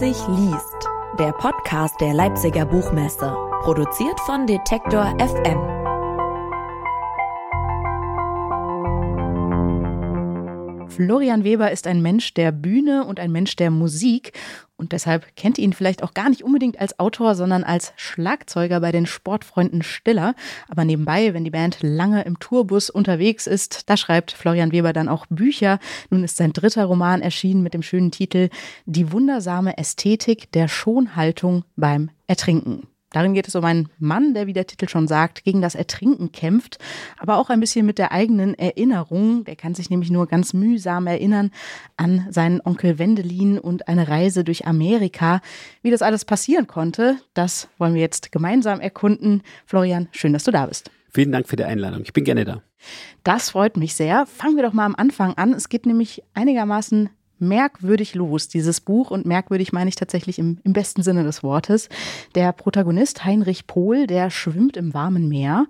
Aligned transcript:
Leipzig 0.00 0.26
liest. 0.26 0.88
Der 1.20 1.30
Podcast 1.30 2.00
der 2.00 2.14
Leipziger 2.14 2.66
Buchmesse. 2.66 3.32
Produziert 3.62 4.18
von 4.26 4.44
Detektor 4.44 5.16
FM. 5.20 5.74
Florian 10.88 11.44
Weber 11.44 11.70
ist 11.70 11.86
ein 11.86 12.02
Mensch 12.02 12.34
der 12.34 12.50
Bühne 12.50 13.04
und 13.04 13.20
ein 13.20 13.30
Mensch 13.30 13.54
der 13.54 13.70
Musik 13.70 14.32
und 14.84 14.92
deshalb 14.92 15.34
kennt 15.34 15.56
ihr 15.56 15.64
ihn 15.64 15.72
vielleicht 15.72 16.02
auch 16.02 16.12
gar 16.12 16.28
nicht 16.28 16.44
unbedingt 16.44 16.78
als 16.78 16.98
Autor, 16.98 17.34
sondern 17.34 17.64
als 17.64 17.94
Schlagzeuger 17.96 18.80
bei 18.80 18.92
den 18.92 19.06
Sportfreunden 19.06 19.82
Stiller. 19.82 20.34
Aber 20.68 20.84
nebenbei, 20.84 21.32
wenn 21.32 21.42
die 21.42 21.50
Band 21.50 21.78
lange 21.80 22.20
im 22.24 22.38
Tourbus 22.38 22.90
unterwegs 22.90 23.46
ist, 23.46 23.88
da 23.88 23.96
schreibt 23.96 24.32
Florian 24.32 24.72
Weber 24.72 24.92
dann 24.92 25.08
auch 25.08 25.24
Bücher. 25.30 25.78
Nun 26.10 26.22
ist 26.22 26.36
sein 26.36 26.52
dritter 26.52 26.84
Roman 26.84 27.22
erschienen 27.22 27.62
mit 27.62 27.72
dem 27.72 27.82
schönen 27.82 28.10
Titel 28.10 28.50
Die 28.84 29.10
wundersame 29.10 29.78
Ästhetik 29.78 30.52
der 30.52 30.68
Schonhaltung 30.68 31.64
beim 31.76 32.10
Ertrinken. 32.26 32.86
Darin 33.14 33.32
geht 33.32 33.46
es 33.46 33.54
um 33.54 33.64
einen 33.64 33.88
Mann, 33.98 34.34
der, 34.34 34.48
wie 34.48 34.52
der 34.52 34.66
Titel 34.66 34.88
schon 34.88 35.06
sagt, 35.06 35.44
gegen 35.44 35.62
das 35.62 35.76
Ertrinken 35.76 36.32
kämpft, 36.32 36.78
aber 37.16 37.38
auch 37.38 37.48
ein 37.48 37.60
bisschen 37.60 37.86
mit 37.86 37.98
der 37.98 38.10
eigenen 38.10 38.54
Erinnerung. 38.54 39.44
Der 39.44 39.54
kann 39.54 39.76
sich 39.76 39.88
nämlich 39.88 40.10
nur 40.10 40.26
ganz 40.26 40.52
mühsam 40.52 41.06
erinnern 41.06 41.52
an 41.96 42.26
seinen 42.30 42.60
Onkel 42.60 42.98
Wendelin 42.98 43.60
und 43.60 43.86
eine 43.86 44.08
Reise 44.08 44.42
durch 44.42 44.66
Amerika. 44.66 45.40
Wie 45.80 45.92
das 45.92 46.02
alles 46.02 46.24
passieren 46.24 46.66
konnte, 46.66 47.16
das 47.34 47.68
wollen 47.78 47.94
wir 47.94 48.00
jetzt 48.00 48.32
gemeinsam 48.32 48.80
erkunden. 48.80 49.42
Florian, 49.64 50.08
schön, 50.10 50.32
dass 50.32 50.42
du 50.42 50.50
da 50.50 50.66
bist. 50.66 50.90
Vielen 51.12 51.30
Dank 51.30 51.46
für 51.46 51.54
die 51.54 51.62
Einladung. 51.62 52.02
Ich 52.02 52.12
bin 52.12 52.24
gerne 52.24 52.44
da. 52.44 52.62
Das 53.22 53.50
freut 53.50 53.76
mich 53.76 53.94
sehr. 53.94 54.26
Fangen 54.26 54.56
wir 54.56 54.64
doch 54.64 54.72
mal 54.72 54.86
am 54.86 54.96
Anfang 54.96 55.34
an. 55.34 55.52
Es 55.52 55.68
geht 55.68 55.86
nämlich 55.86 56.24
einigermaßen 56.34 57.10
merkwürdig 57.38 58.14
los, 58.14 58.48
dieses 58.48 58.80
Buch. 58.80 59.10
Und 59.10 59.26
merkwürdig 59.26 59.72
meine 59.72 59.88
ich 59.88 59.96
tatsächlich 59.96 60.38
im, 60.38 60.58
im 60.64 60.72
besten 60.72 61.02
Sinne 61.02 61.24
des 61.24 61.42
Wortes. 61.42 61.88
Der 62.34 62.52
Protagonist 62.52 63.24
Heinrich 63.24 63.66
Pohl, 63.66 64.06
der 64.06 64.30
schwimmt 64.30 64.76
im 64.76 64.94
warmen 64.94 65.28
Meer 65.28 65.66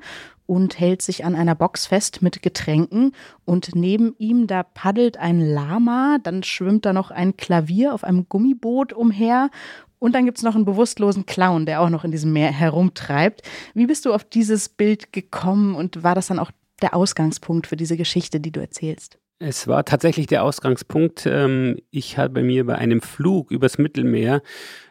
und 0.46 0.78
hält 0.78 1.02
sich 1.02 1.24
an 1.24 1.34
einer 1.34 1.54
Box 1.54 1.86
fest 1.86 2.22
mit 2.22 2.42
Getränken 2.42 3.12
und 3.44 3.74
neben 3.74 4.14
ihm 4.18 4.46
da 4.46 4.62
paddelt 4.62 5.16
ein 5.16 5.40
Lama, 5.40 6.18
dann 6.22 6.42
schwimmt 6.42 6.84
da 6.84 6.92
noch 6.92 7.10
ein 7.10 7.36
Klavier 7.36 7.94
auf 7.94 8.04
einem 8.04 8.28
Gummiboot 8.28 8.92
umher 8.92 9.50
und 9.98 10.14
dann 10.14 10.26
gibt 10.26 10.36
es 10.36 10.44
noch 10.44 10.54
einen 10.54 10.66
bewusstlosen 10.66 11.24
Clown, 11.24 11.64
der 11.64 11.80
auch 11.80 11.88
noch 11.88 12.04
in 12.04 12.10
diesem 12.10 12.32
Meer 12.32 12.52
herumtreibt. 12.52 13.42
Wie 13.72 13.86
bist 13.86 14.04
du 14.04 14.12
auf 14.12 14.24
dieses 14.24 14.68
Bild 14.68 15.14
gekommen 15.14 15.74
und 15.74 16.02
war 16.02 16.14
das 16.14 16.26
dann 16.26 16.38
auch 16.38 16.50
der 16.82 16.94
Ausgangspunkt 16.94 17.66
für 17.66 17.76
diese 17.76 17.96
Geschichte, 17.96 18.38
die 18.38 18.52
du 18.52 18.60
erzählst? 18.60 19.18
Es 19.46 19.68
war 19.68 19.84
tatsächlich 19.84 20.26
der 20.26 20.42
Ausgangspunkt. 20.42 21.26
Ähm, 21.26 21.76
ich 21.90 22.16
habe 22.16 22.42
mir 22.42 22.64
bei 22.64 22.76
einem 22.76 23.02
Flug 23.02 23.50
übers 23.50 23.76
Mittelmeer 23.76 24.40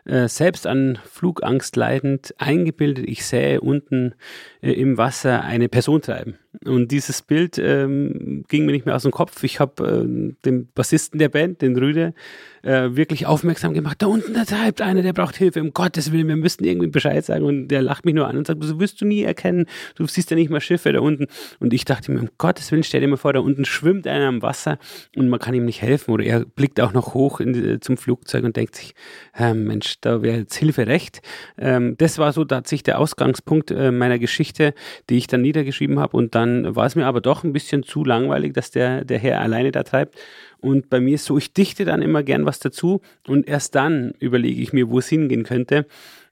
äh, 0.05 0.27
selbst 0.27 0.67
an 0.67 0.99
Flugangst 1.05 1.75
leidend 1.75 2.33
eingebildet, 2.37 3.05
ich 3.07 3.25
sähe 3.25 3.61
unten 3.61 4.15
äh, 4.61 4.71
im 4.73 4.97
Wasser 4.97 5.43
eine 5.43 5.69
Person 5.69 6.01
treiben. 6.01 6.37
Und 6.65 6.91
dieses 6.91 7.21
Bild 7.21 7.57
ähm, 7.57 8.45
ging 8.47 8.65
mir 8.65 8.73
nicht 8.73 8.85
mehr 8.85 8.95
aus 8.95 9.01
dem 9.03 9.11
Kopf. 9.11 9.43
Ich 9.43 9.59
habe 9.59 10.05
äh, 10.05 10.33
den 10.45 10.67
Bassisten 10.73 11.17
der 11.17 11.29
Band, 11.29 11.61
den 11.61 11.75
Rüde, 11.75 12.13
äh, 12.61 12.95
wirklich 12.95 13.25
aufmerksam 13.25 13.73
gemacht. 13.73 14.01
Da 14.01 14.05
unten, 14.05 14.33
da 14.33 14.45
treibt 14.45 14.81
einer, 14.81 15.01
der 15.01 15.13
braucht 15.13 15.35
Hilfe. 15.35 15.61
Um 15.61 15.73
Gottes 15.73 16.11
Willen, 16.11 16.27
wir 16.27 16.35
müssten 16.35 16.63
irgendwie 16.63 16.87
Bescheid 16.87 17.25
sagen. 17.25 17.43
Und 17.43 17.69
der 17.69 17.81
lacht 17.81 18.05
mich 18.05 18.13
nur 18.13 18.27
an 18.27 18.37
und 18.37 18.45
sagt, 18.45 18.63
so 18.63 18.79
wirst 18.79 19.01
du 19.01 19.05
nie 19.05 19.23
erkennen. 19.23 19.65
Du 19.95 20.05
siehst 20.05 20.29
ja 20.29 20.35
nicht 20.35 20.51
mal 20.51 20.61
Schiffe 20.61 20.93
da 20.93 20.99
unten. 20.99 21.25
Und 21.59 21.73
ich 21.73 21.85
dachte 21.85 22.11
mir, 22.11 22.19
um 22.19 22.29
Gottes 22.37 22.71
Willen, 22.71 22.83
stell 22.83 23.01
dir 23.01 23.07
mal 23.07 23.17
vor, 23.17 23.33
da 23.33 23.39
unten 23.39 23.65
schwimmt 23.65 24.05
einer 24.05 24.27
am 24.27 24.41
Wasser 24.43 24.77
und 25.15 25.29
man 25.29 25.39
kann 25.39 25.55
ihm 25.55 25.65
nicht 25.65 25.81
helfen. 25.81 26.11
Oder 26.11 26.23
er 26.23 26.45
blickt 26.45 26.79
auch 26.79 26.93
noch 26.93 27.15
hoch 27.15 27.41
die, 27.43 27.79
zum 27.79 27.97
Flugzeug 27.97 28.43
und 28.43 28.55
denkt 28.55 28.75
sich, 28.75 28.93
äh, 29.35 29.55
Da 30.01 30.21
wäre 30.21 30.37
jetzt 30.37 30.55
Hilfe 30.55 30.87
recht. 30.87 31.21
Ähm, 31.57 31.95
das 31.97 32.17
war 32.17 32.33
so 32.33 32.45
tatsächlich 32.45 32.83
der 32.83 32.99
Ausgangspunkt 32.99 33.71
äh, 33.71 33.91
meiner 33.91 34.19
Geschichte, 34.19 34.73
die 35.09 35.17
ich 35.17 35.27
dann 35.27 35.41
niedergeschrieben 35.41 35.99
habe. 35.99 36.17
Und 36.17 36.35
dann 36.35 36.75
war 36.75 36.85
es 36.85 36.95
mir 36.95 37.05
aber 37.05 37.21
doch 37.21 37.43
ein 37.43 37.53
bisschen 37.53 37.83
zu 37.83 38.03
langweilig, 38.03 38.53
dass 38.53 38.71
der, 38.71 39.05
der 39.05 39.19
Herr 39.19 39.41
alleine 39.41 39.71
da 39.71 39.83
treibt. 39.83 40.15
Und 40.59 40.89
bei 40.89 40.99
mir 40.99 41.15
ist 41.15 41.25
so, 41.25 41.37
ich 41.37 41.53
dichte 41.53 41.85
dann 41.85 42.01
immer 42.01 42.23
gern 42.23 42.45
was 42.45 42.59
dazu 42.59 43.01
und 43.27 43.47
erst 43.47 43.75
dann 43.75 44.13
überlege 44.19 44.61
ich 44.61 44.71
mir, 44.71 44.89
wo 44.89 44.99
es 44.99 45.09
hingehen 45.09 45.43
könnte. 45.43 45.85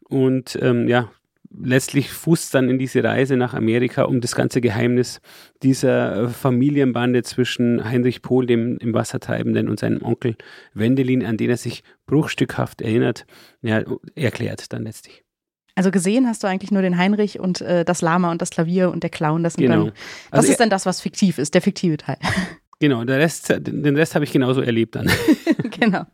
Und 0.07 0.57
ähm, 0.61 0.88
ja, 0.88 1.11
letztlich 1.59 2.12
fußt 2.12 2.53
dann 2.53 2.69
in 2.69 2.78
diese 2.78 3.03
Reise 3.03 3.38
nach 3.38 3.53
Amerika, 3.53 4.03
um 4.03 4.22
das 4.22 4.35
ganze 4.35 4.62
Geheimnis 4.62 5.22
dieser 5.63 6.23
äh, 6.23 6.29
Familienbande 6.29 7.23
zwischen 7.23 7.84
Heinrich 7.84 8.22
Pohl, 8.22 8.45
dem 8.45 8.78
im 8.78 8.94
Wassertreibenden, 8.94 9.69
und 9.69 9.79
seinem 9.79 10.01
Onkel 10.01 10.35
Wendelin, 10.73 11.25
an 11.25 11.38
den 11.38 11.50
er 11.50 11.57
sich 11.57 11.84
bruchstückhaft 12.06 12.81
erinnert, 12.81 13.25
ja, 13.61 13.84
erklärt 14.16 14.72
dann 14.73 14.84
letztlich. 14.84 15.23
Also 15.75 15.90
gesehen 15.90 16.28
hast 16.28 16.44
du 16.44 16.47
eigentlich 16.47 16.72
nur 16.72 16.81
den 16.81 16.97
Heinrich 16.97 17.40
und 17.40 17.61
äh, 17.61 17.85
das 17.85 18.01
Lama 18.01 18.31
und 18.31 18.41
das 18.41 18.50
Klavier 18.50 18.91
und 18.91 19.03
der 19.03 19.09
Clown. 19.09 19.44
Das, 19.44 19.56
genau. 19.56 19.85
dann, 19.85 19.85
das 19.85 20.40
also 20.40 20.51
ist 20.51 20.59
dann 20.59 20.69
das, 20.69 20.85
was 20.85 21.01
fiktiv 21.01 21.38
ist, 21.38 21.53
der 21.53 21.61
fiktive 21.61 21.97
Teil. 21.97 22.17
Genau, 22.81 23.03
der 23.03 23.19
Rest, 23.19 23.53
den 23.59 23.96
Rest 23.96 24.16
habe 24.16 24.25
ich 24.25 24.31
genauso 24.31 24.59
erlebt 24.59 24.96
dann. 24.96 25.08
genau. 25.80 26.06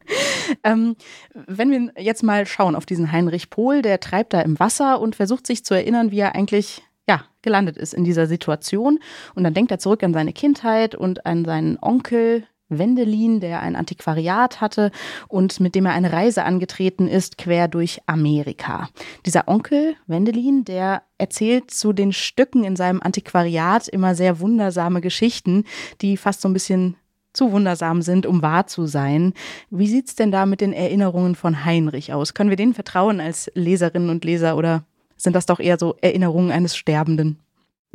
Ähm, 0.65 0.97
wenn 1.33 1.71
wir 1.71 2.03
jetzt 2.03 2.23
mal 2.23 2.45
schauen 2.45 2.75
auf 2.75 2.85
diesen 2.85 3.13
Heinrich 3.13 3.49
Pohl, 3.49 3.81
der 3.81 4.01
treibt 4.01 4.33
da 4.33 4.41
im 4.41 4.59
Wasser 4.59 4.99
und 4.99 5.15
versucht 5.15 5.47
sich 5.47 5.63
zu 5.63 5.73
erinnern, 5.73 6.11
wie 6.11 6.19
er 6.19 6.35
eigentlich 6.35 6.81
ja, 7.07 7.23
gelandet 7.41 7.77
ist 7.77 7.93
in 7.93 8.03
dieser 8.03 8.27
Situation. 8.27 8.99
Und 9.33 9.45
dann 9.45 9.53
denkt 9.53 9.71
er 9.71 9.79
zurück 9.79 10.03
an 10.03 10.13
seine 10.13 10.33
Kindheit 10.33 10.93
und 10.93 11.25
an 11.25 11.45
seinen 11.45 11.77
Onkel, 11.81 12.43
Wendelin, 12.69 13.39
der 13.39 13.61
ein 13.61 13.75
Antiquariat 13.75 14.61
hatte 14.61 14.91
und 15.27 15.59
mit 15.59 15.75
dem 15.75 15.85
er 15.85 15.93
eine 15.93 16.11
Reise 16.11 16.43
angetreten 16.43 17.07
ist, 17.07 17.37
quer 17.37 17.67
durch 17.67 18.01
Amerika. 18.05 18.89
Dieser 19.25 19.47
Onkel, 19.47 19.95
Wendelin, 20.07 20.65
der 20.65 21.03
erzählt 21.17 21.71
zu 21.71 21.93
den 21.93 22.13
Stücken 22.13 22.63
in 22.63 22.75
seinem 22.75 23.01
Antiquariat 23.01 23.87
immer 23.87 24.15
sehr 24.15 24.39
wundersame 24.39 25.01
Geschichten, 25.01 25.63
die 26.01 26.17
fast 26.17 26.41
so 26.41 26.49
ein 26.49 26.53
bisschen 26.53 26.95
zu 27.33 27.51
wundersam 27.51 28.01
sind, 28.01 28.25
um 28.25 28.41
wahr 28.41 28.67
zu 28.67 28.87
sein. 28.87 29.33
Wie 29.69 29.87
sieht's 29.87 30.15
denn 30.15 30.31
da 30.31 30.45
mit 30.45 30.59
den 30.59 30.73
Erinnerungen 30.73 31.35
von 31.35 31.65
Heinrich 31.65 32.11
aus? 32.11 32.33
Können 32.33 32.49
wir 32.49 32.57
denen 32.57 32.73
vertrauen 32.73 33.21
als 33.21 33.49
Leserinnen 33.53 34.09
und 34.09 34.25
Leser 34.25 34.57
oder 34.57 34.83
sind 35.15 35.35
das 35.35 35.45
doch 35.45 35.59
eher 35.59 35.77
so 35.77 35.95
Erinnerungen 36.01 36.51
eines 36.51 36.75
Sterbenden? 36.75 37.39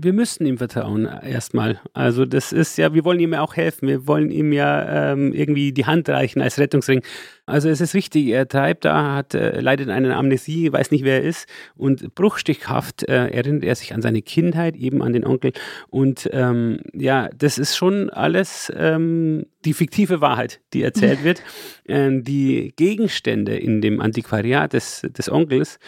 Wir 0.02 0.12
müssen 0.12 0.46
ihm 0.46 0.58
vertrauen 0.58 1.06
erstmal. 1.06 1.80
Also 1.92 2.24
das 2.24 2.52
ist 2.52 2.78
ja, 2.78 2.94
wir 2.94 3.04
wollen 3.04 3.20
ihm 3.20 3.32
ja 3.32 3.40
auch 3.40 3.56
helfen. 3.56 3.88
Wir 3.88 4.06
wollen 4.06 4.30
ihm 4.30 4.52
ja 4.52 5.12
ähm, 5.12 5.32
irgendwie 5.32 5.72
die 5.72 5.86
Hand 5.86 6.08
reichen 6.08 6.40
als 6.42 6.58
Rettungsring. 6.58 7.02
Also 7.52 7.68
es 7.68 7.82
ist 7.82 7.94
richtig, 7.94 8.28
er 8.28 8.48
treibt 8.48 8.86
da, 8.86 9.14
hat, 9.14 9.34
äh, 9.34 9.60
leidet 9.60 9.90
an 9.90 10.06
einer 10.06 10.16
Amnesie, 10.16 10.72
weiß 10.72 10.90
nicht, 10.90 11.04
wer 11.04 11.22
er 11.22 11.28
ist 11.28 11.46
und 11.76 12.14
bruchstichhaft 12.14 13.06
äh, 13.06 13.28
erinnert 13.28 13.64
er 13.64 13.74
sich 13.74 13.92
an 13.92 14.00
seine 14.00 14.22
Kindheit, 14.22 14.74
eben 14.74 15.02
an 15.02 15.12
den 15.12 15.26
Onkel. 15.26 15.52
Und 15.90 16.30
ähm, 16.32 16.80
ja, 16.94 17.28
das 17.36 17.58
ist 17.58 17.76
schon 17.76 18.08
alles 18.08 18.72
ähm, 18.74 19.44
die 19.66 19.74
fiktive 19.74 20.22
Wahrheit, 20.22 20.60
die 20.72 20.82
erzählt 20.82 21.24
wird. 21.24 21.42
Ähm, 21.86 22.24
die 22.24 22.72
Gegenstände 22.74 23.54
in 23.54 23.82
dem 23.82 24.00
Antiquariat 24.00 24.72
des, 24.72 25.02
des 25.02 25.30
Onkels, 25.30 25.78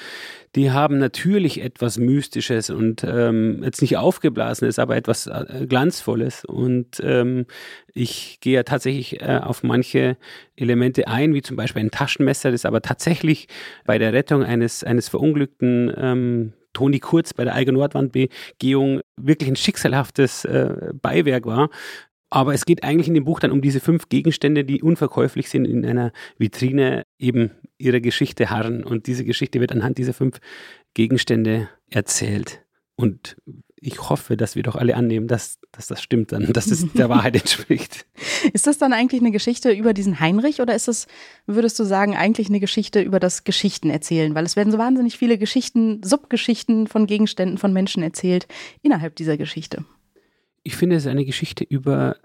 die 0.55 0.71
haben 0.71 0.99
natürlich 0.99 1.61
etwas 1.61 1.99
Mystisches 1.99 2.71
und 2.71 3.03
ähm, 3.05 3.63
jetzt 3.65 3.83
nicht 3.83 3.97
aufgeblasenes, 3.97 4.79
aber 4.79 4.95
etwas 4.95 5.27
äh, 5.27 5.67
Glanzvolles. 5.69 6.45
Und 6.45 7.01
ähm, 7.03 7.47
ich 7.93 8.39
gehe 8.41 8.55
ja 8.55 8.63
tatsächlich 8.63 9.21
äh, 9.21 9.41
auf 9.43 9.65
manche 9.65 10.17
Elemente 10.55 11.09
ein, 11.09 11.35
wie 11.35 11.43
zum 11.43 11.54
Beispiel 11.57 11.83
ein 11.83 11.91
Taschenmesser, 11.91 12.51
das 12.51 12.65
aber 12.65 12.83
tatsächlich 12.83 13.49
bei 13.85 13.99
der 13.99 14.13
Rettung 14.13 14.43
eines, 14.43 14.85
eines 14.85 15.09
verunglückten 15.09 15.93
ähm, 15.97 16.53
Toni 16.73 16.99
Kurz 16.99 17.33
bei 17.33 17.45
der 17.45 17.55
Eiger 17.55 17.73
Nordwandbegehung 17.73 19.01
wirklich 19.17 19.49
ein 19.49 19.57
schicksalhaftes 19.57 20.45
äh, 20.45 20.93
Beiwerk 21.01 21.47
war. 21.47 21.71
Aber 22.31 22.53
es 22.53 22.67
geht 22.67 22.83
eigentlich 22.83 23.07
in 23.07 23.15
dem 23.15 23.25
Buch 23.25 23.39
dann 23.39 23.53
um 23.53 23.63
diese 23.63 23.79
fünf 23.79 24.09
Gegenstände, 24.09 24.65
die 24.65 24.83
unverkäuflich 24.83 25.49
sind, 25.49 25.67
in 25.67 25.87
einer 25.87 26.11
Vitrine 26.37 27.05
eben 27.17 27.53
ihrer 27.79 28.01
Geschichte 28.01 28.51
harren. 28.51 28.83
Und 28.83 29.07
diese 29.07 29.25
Geschichte 29.25 29.61
wird 29.61 29.71
anhand 29.71 29.99
dieser 29.99 30.15
fünf 30.15 30.41
Gegenstände 30.95 31.69
erzählt. 31.91 32.65
Und 32.97 33.37
ich 33.87 34.09
hoffe, 34.09 34.37
dass 34.37 34.57
wir 34.57 34.63
doch 34.63 34.77
alle 34.77 34.97
annehmen, 34.97 35.29
dass, 35.29 35.59
dass 35.73 35.87
das 35.87 36.03
stimmt 36.03 36.33
dann, 36.33 36.53
dass 36.53 36.69
es 36.69 36.91
der 36.93 37.09
Wahrheit 37.09 37.37
entspricht. 37.41 38.07
Ist 38.53 38.67
das 38.67 38.79
dann 38.79 38.93
eigentlich 38.93 39.21
eine 39.21 39.31
Geschichte 39.31 39.71
über 39.71 39.93
diesen 39.93 40.21
Heinrich 40.21 40.61
oder 40.61 40.75
ist 40.75 40.89
das, 40.89 41.07
würdest 41.47 41.79
du 41.79 41.85
sagen, 41.85 42.17
eigentlich 42.17 42.49
eine 42.49 42.61
Geschichte 42.61 43.01
über 43.01 43.21
das 43.21 43.45
Geschichten 43.45 43.91
erzählen? 43.91 44.35
Weil 44.35 44.45
es 44.45 44.57
werden 44.57 44.73
so 44.73 44.79
wahnsinnig 44.79 45.19
viele 45.19 45.39
Geschichten, 45.39 46.01
Subgeschichten 46.03 46.87
von 46.87 47.07
Gegenständen, 47.07 47.59
von 47.59 47.73
Menschen 47.73 48.03
erzählt 48.03 48.47
innerhalb 48.83 49.17
dieser 49.17 49.37
Geschichte 49.37 49.85
ich 50.65 50.75
finde 50.77 50.97
es 50.97 51.07
eine 51.07 51.25
Geschichte 51.25 51.63
über 51.63 52.17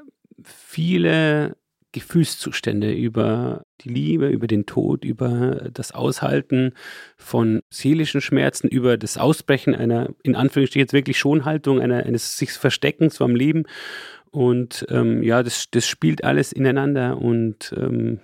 viele 0.44 1.58
Gefühlszustände, 1.92 2.94
über 2.94 3.64
die 3.82 3.90
Liebe, 3.90 4.28
über 4.28 4.48
den 4.48 4.66
Tod, 4.66 5.04
über 5.04 5.70
das 5.74 5.92
Aushalten 5.92 6.74
von 7.18 7.62
seelischen 7.70 8.22
Schmerzen, 8.22 8.68
über 8.68 8.98
das 8.98 9.18
Ausbrechen 9.18 9.76
einer, 9.76 10.10
in 10.24 10.36
Anführungsstrichen 10.36 10.84
jetzt 10.86 10.94
wirklich 10.94 11.18
Schonhaltung, 11.18 11.82
einer, 11.82 12.06
eines 12.06 12.38
sich 12.38 12.52
Versteckens 12.52 13.18
vom 13.18 13.36
Leben. 13.36 13.64
Und 14.32 14.86
ähm, 14.90 15.24
ja, 15.24 15.42
das, 15.42 15.72
das 15.72 15.88
spielt 15.88 16.24
alles 16.24 16.52
ineinander 16.52 17.18
und 17.18 17.74
ähm, 17.76 18.20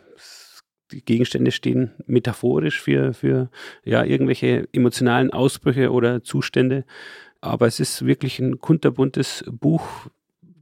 die 0.91 1.03
Gegenstände 1.03 1.51
stehen 1.51 1.91
metaphorisch 2.06 2.79
für, 2.79 3.13
für 3.13 3.50
ja, 3.83 4.03
irgendwelche 4.03 4.68
emotionalen 4.71 5.31
Ausbrüche 5.31 5.91
oder 5.91 6.23
Zustände. 6.23 6.85
Aber 7.41 7.65
es 7.65 7.79
ist 7.79 8.06
wirklich 8.06 8.39
ein 8.39 8.59
kunterbuntes 8.59 9.44
Buch, 9.47 10.07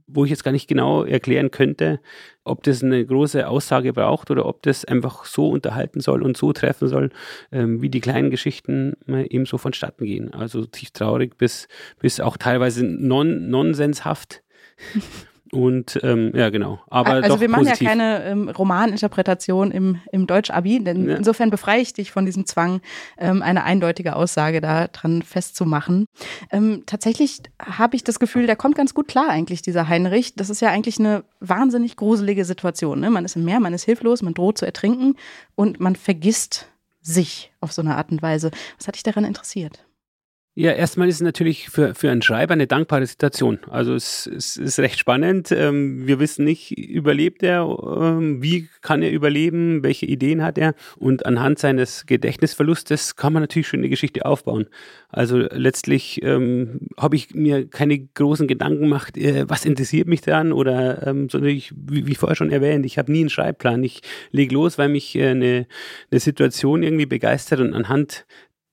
wo 0.06 0.24
ich 0.24 0.30
jetzt 0.30 0.44
gar 0.44 0.52
nicht 0.52 0.68
genau 0.68 1.04
erklären 1.04 1.50
könnte, 1.50 2.00
ob 2.44 2.62
das 2.62 2.82
eine 2.82 3.04
große 3.04 3.48
Aussage 3.48 3.92
braucht 3.92 4.30
oder 4.30 4.46
ob 4.46 4.62
das 4.62 4.84
einfach 4.84 5.24
so 5.24 5.48
unterhalten 5.48 6.00
soll 6.00 6.22
und 6.22 6.36
so 6.36 6.52
treffen 6.52 6.88
soll, 6.88 7.10
ähm, 7.52 7.80
wie 7.80 7.88
die 7.88 8.00
kleinen 8.00 8.30
Geschichten 8.30 8.94
äh, 9.08 9.26
eben 9.28 9.46
so 9.46 9.58
vonstatten 9.58 10.04
gehen. 10.04 10.32
Also 10.34 10.64
tief 10.66 10.90
traurig 10.90 11.36
bis, 11.38 11.68
bis 12.00 12.20
auch 12.20 12.36
teilweise 12.36 12.84
non 12.84 13.48
nonsenshaft. 13.48 14.42
Und 15.54 15.98
ähm, 16.02 16.32
ja, 16.34 16.50
genau. 16.50 16.80
Aber 16.88 17.10
also 17.10 17.40
wir 17.40 17.48
machen 17.48 17.64
positiv. 17.66 17.82
ja 17.82 17.88
keine 17.88 18.24
ähm, 18.24 18.48
Romaninterpretation 18.48 19.70
im, 19.70 20.00
im 20.12 20.26
Deutsch-Abi, 20.26 20.82
denn 20.82 21.08
Ja. 21.08 21.16
insofern 21.16 21.50
befreie 21.50 21.80
ich 21.80 21.92
dich 21.92 22.10
von 22.12 22.26
diesem 22.26 22.46
Zwang, 22.46 22.80
ähm, 23.18 23.42
eine 23.42 23.64
eindeutige 23.64 24.16
Aussage 24.16 24.60
da 24.60 24.88
dran 24.88 25.22
festzumachen. 25.22 26.06
Ähm, 26.50 26.82
tatsächlich 26.86 27.40
habe 27.62 27.96
ich 27.96 28.04
das 28.04 28.18
Gefühl, 28.18 28.46
der 28.46 28.56
kommt 28.56 28.76
ganz 28.76 28.94
gut 28.94 29.08
klar 29.08 29.28
eigentlich, 29.28 29.62
dieser 29.62 29.88
Heinrich. 29.88 30.34
Das 30.34 30.50
ist 30.50 30.60
ja 30.60 30.70
eigentlich 30.70 30.98
eine 30.98 31.24
wahnsinnig 31.40 31.96
gruselige 31.96 32.44
Situation. 32.44 33.00
Ne? 33.00 33.10
Man 33.10 33.24
ist 33.24 33.36
im 33.36 33.44
Meer, 33.44 33.60
man 33.60 33.74
ist 33.74 33.84
hilflos, 33.84 34.22
man 34.22 34.34
droht 34.34 34.58
zu 34.58 34.66
ertrinken 34.66 35.16
und 35.54 35.80
man 35.80 35.96
vergisst 35.96 36.68
sich 37.00 37.52
auf 37.60 37.72
so 37.72 37.82
eine 37.82 37.96
Art 37.96 38.10
und 38.10 38.22
Weise. 38.22 38.50
Was 38.78 38.88
hat 38.88 38.94
dich 38.94 39.02
daran 39.02 39.24
interessiert? 39.24 39.84
Ja, 40.56 40.70
erstmal 40.70 41.08
ist 41.08 41.16
es 41.16 41.20
natürlich 41.20 41.68
für, 41.68 41.96
für 41.96 42.12
einen 42.12 42.22
Schreiber 42.22 42.52
eine 42.52 42.68
dankbare 42.68 43.04
Situation. 43.06 43.58
Also 43.68 43.92
es, 43.92 44.28
es 44.28 44.56
ist 44.56 44.78
recht 44.78 45.00
spannend. 45.00 45.50
Ähm, 45.50 46.06
wir 46.06 46.20
wissen 46.20 46.44
nicht, 46.44 46.78
überlebt 46.78 47.42
er, 47.42 47.62
ähm, 48.00 48.40
wie 48.40 48.68
kann 48.80 49.02
er 49.02 49.10
überleben, 49.10 49.82
welche 49.82 50.06
Ideen 50.06 50.44
hat 50.44 50.56
er. 50.56 50.74
Und 50.96 51.26
anhand 51.26 51.58
seines 51.58 52.06
Gedächtnisverlustes 52.06 53.16
kann 53.16 53.32
man 53.32 53.42
natürlich 53.42 53.66
schon 53.66 53.80
eine 53.80 53.88
Geschichte 53.88 54.24
aufbauen. 54.24 54.66
Also 55.08 55.38
letztlich 55.38 56.22
ähm, 56.22 56.82
habe 56.96 57.16
ich 57.16 57.34
mir 57.34 57.68
keine 57.68 57.98
großen 57.98 58.46
Gedanken 58.46 58.82
gemacht, 58.82 59.18
äh, 59.18 59.48
was 59.48 59.64
interessiert 59.64 60.06
mich 60.06 60.20
daran 60.20 60.52
oder, 60.52 61.04
ähm, 61.04 61.28
sondern 61.30 61.50
ich, 61.50 61.72
wie, 61.76 62.06
wie 62.06 62.14
vorher 62.14 62.36
schon 62.36 62.52
erwähnt, 62.52 62.86
ich 62.86 62.96
habe 62.96 63.10
nie 63.10 63.20
einen 63.20 63.28
Schreibplan. 63.28 63.82
Ich 63.82 64.02
lege 64.30 64.54
los, 64.54 64.78
weil 64.78 64.88
mich 64.88 65.16
äh, 65.16 65.30
eine, 65.30 65.66
eine 66.12 66.20
Situation 66.20 66.84
irgendwie 66.84 67.06
begeistert 67.06 67.58
und 67.58 67.74
anhand 67.74 68.24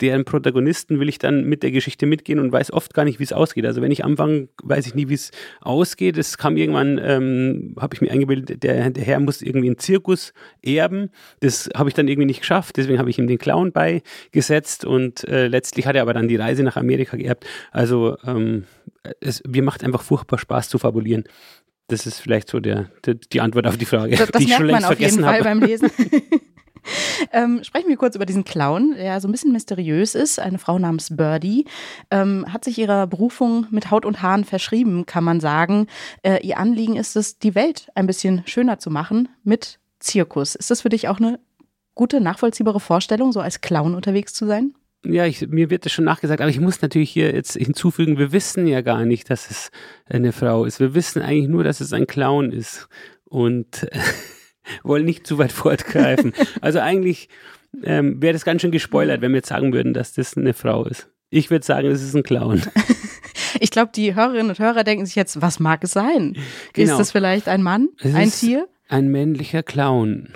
deren 0.01 0.25
Protagonisten 0.25 1.00
will 1.00 1.07
ich 1.09 1.19
dann 1.19 1.45
mit 1.45 1.63
der 1.63 1.71
Geschichte 1.71 2.06
mitgehen 2.06 2.39
und 2.39 2.51
weiß 2.51 2.74
oft 2.74 2.94
gar 2.94 3.06
nicht, 3.06 3.19
wie 3.19 3.24
es 3.24 3.33
ausgeht. 3.33 3.65
Also 3.65 3.81
wenn 3.81 3.92
ich 3.92 4.03
anfange, 4.03 4.50
weiß 4.63 4.88
ich 4.88 4.95
nie, 4.95 5.09
wie 5.09 5.13
es 5.13 5.31
ausgeht. 5.62 6.18
Es 6.18 6.38
kam 6.38 6.57
irgendwann, 6.57 7.00
ähm, 7.03 7.75
habe 7.80 7.94
ich 7.95 8.01
mir 8.01 8.12
eingebildet, 8.12 8.63
der, 8.63 8.89
der 8.89 9.03
Herr 9.03 9.19
muss 9.19 9.42
irgendwie 9.42 9.68
einen 9.68 9.77
Zirkus 9.77 10.33
erben. 10.63 11.09
Das 11.39 11.69
habe 11.75 11.89
ich 11.89 11.94
dann 11.94 12.07
irgendwie 12.07 12.25
nicht 12.25 12.39
geschafft. 12.42 12.77
Deswegen 12.77 13.00
habe 13.00 13.09
ich 13.09 13.19
ihm 13.19 13.27
den 13.27 13.38
Clown 13.38 13.71
beigesetzt 13.71 14.86
und 14.86 15.27
äh, 15.27 15.48
letztlich 15.48 15.86
hat 15.86 15.95
er 15.95 16.01
aber 16.01 16.13
dann 16.13 16.27
die 16.27 16.36
Reise 16.36 16.63
nach 16.63 16.77
Amerika 16.77 17.15
geerbt. 17.18 17.45
Also 17.71 18.18
ähm, 18.25 18.65
es, 19.19 19.44
mir 19.48 19.63
macht 19.63 19.83
einfach 19.83 20.01
furchtbar 20.01 20.39
Spaß 20.39 20.69
zu 20.69 20.80
fabulieren. 20.80 21.24
Das 21.88 22.07
ist 22.07 22.19
vielleicht 22.19 22.50
so 22.50 22.59
der, 22.59 22.89
der 23.06 23.15
die 23.15 23.42
Antwort 23.42 23.68
auf 23.68 23.77
die 23.77 23.86
Frage, 23.86 24.15
Das, 24.15 24.30
das 24.31 24.42
die 24.42 24.48
ich 24.48 24.56
schon 24.56 24.65
längst 24.68 24.86
vergessen 24.86 25.24
Fall 25.24 25.33
habe. 25.33 25.44
beim 25.44 25.59
Lesen. 25.59 25.89
ähm, 27.31 27.63
sprechen 27.63 27.89
wir 27.89 27.98
kurz 27.98 28.16
über 28.16 28.25
diesen 28.25 28.44
Clown, 28.44 28.95
der 28.95 29.19
so 29.22 29.28
ein 29.28 29.31
bisschen 29.31 29.51
mysteriös 29.51 30.16
ist. 30.16 30.39
Eine 30.39 30.57
Frau 30.57 30.80
namens 30.80 31.16
Birdie 31.16 31.66
ähm, 32.10 32.45
hat 32.51 32.63
sich 32.63 32.78
ihrer 32.78 33.07
Berufung 33.07 33.68
mit 33.72 33.92
Haut 33.92 34.06
und 34.06 34.22
Haaren 34.22 34.45
verschrieben, 34.45 35.06
kann 35.06 35.24
man 35.24 35.39
sagen. 35.39 35.88
Äh, 36.24 36.45
ihr 36.45 36.57
Anliegen 36.57 36.95
ist 36.95 37.16
es, 37.16 37.39
die 37.39 37.56
Welt 37.56 37.88
ein 37.95 38.07
bisschen 38.07 38.44
schöner 38.45 38.80
zu 38.80 38.89
machen 38.89 39.30
mit 39.44 39.80
Zirkus. 40.00 40.56
Ist 40.56 40.72
das 40.72 40.81
für 40.81 40.89
dich 40.89 41.07
auch 41.07 41.19
eine 41.19 41.39
gute, 41.95 42.22
nachvollziehbare 42.22 42.80
Vorstellung, 42.80 43.31
so 43.31 43.39
als 43.39 43.62
Clown 43.62 43.95
unterwegs 43.95 44.34
zu 44.34 44.45
sein? 44.45 44.74
Ja, 45.04 45.25
ich, 45.25 45.48
mir 45.48 45.72
wird 45.72 45.86
das 45.86 45.92
schon 45.92 46.06
nachgesagt, 46.06 46.42
aber 46.42 46.50
ich 46.50 46.60
muss 46.60 46.81
natürlich 46.81 47.10
hier 47.10 47.34
jetzt 47.34 47.57
hinzufügen, 47.57 48.19
wir 48.19 48.31
wissen 48.31 48.68
ja 48.68 48.81
gar 48.81 49.04
nicht, 49.06 49.31
dass 49.31 49.50
es 49.50 49.72
eine 50.06 50.31
Frau 50.31 50.66
ist. 50.66 50.80
Wir 50.80 50.94
wissen 50.94 51.24
eigentlich 51.24 51.50
nur, 51.50 51.63
dass 51.63 51.81
es 51.81 51.92
ein 51.92 52.06
Clown 52.06 52.51
ist 52.51 52.88
und 53.25 53.88
wollen 54.84 55.06
nicht 55.06 55.25
zu 55.28 55.38
weit 55.38 55.52
fortgreifen. 55.52 56.34
Also 56.62 56.80
eigentlich 56.80 57.30
ähm, 57.84 58.22
wäre 58.22 58.34
das 58.34 58.46
ganz 58.46 58.62
schön 58.62 58.72
gespoilert, 58.72 59.22
wenn 59.22 59.31
wir 59.31 59.38
jetzt 59.38 59.50
sagen 59.50 59.74
würden, 59.74 59.94
dass 59.94 60.13
das 60.13 60.36
eine 60.38 60.54
Frau 60.54 60.86
ist. 60.86 61.10
Ich 61.30 61.50
würde 61.50 61.66
sagen, 61.66 61.90
das 61.90 62.02
ist 62.04 62.16
ein 62.16 62.24
Clown. 62.24 62.62
Ich 63.60 63.69
glaube, 63.69 63.92
die 63.94 64.16
Hörerinnen 64.16 64.50
und 64.50 64.58
Hörer 64.60 64.84
denken 64.84 65.06
sich 65.06 65.16
jetzt, 65.16 65.40
was 65.42 65.60
mag 65.60 65.84
es 65.84 65.92
sein? 65.92 66.36
Genau. 66.74 66.94
Ist 66.94 67.00
das 67.00 67.12
vielleicht 67.12 67.48
ein 67.48 67.62
Mann, 67.62 67.90
Es 68.00 68.16
ein 68.16 68.28
ist- 68.30 68.40
Tier? 68.40 68.68
Ein 68.88 69.10
männlicher 69.10 69.62
Clown. 69.62 70.30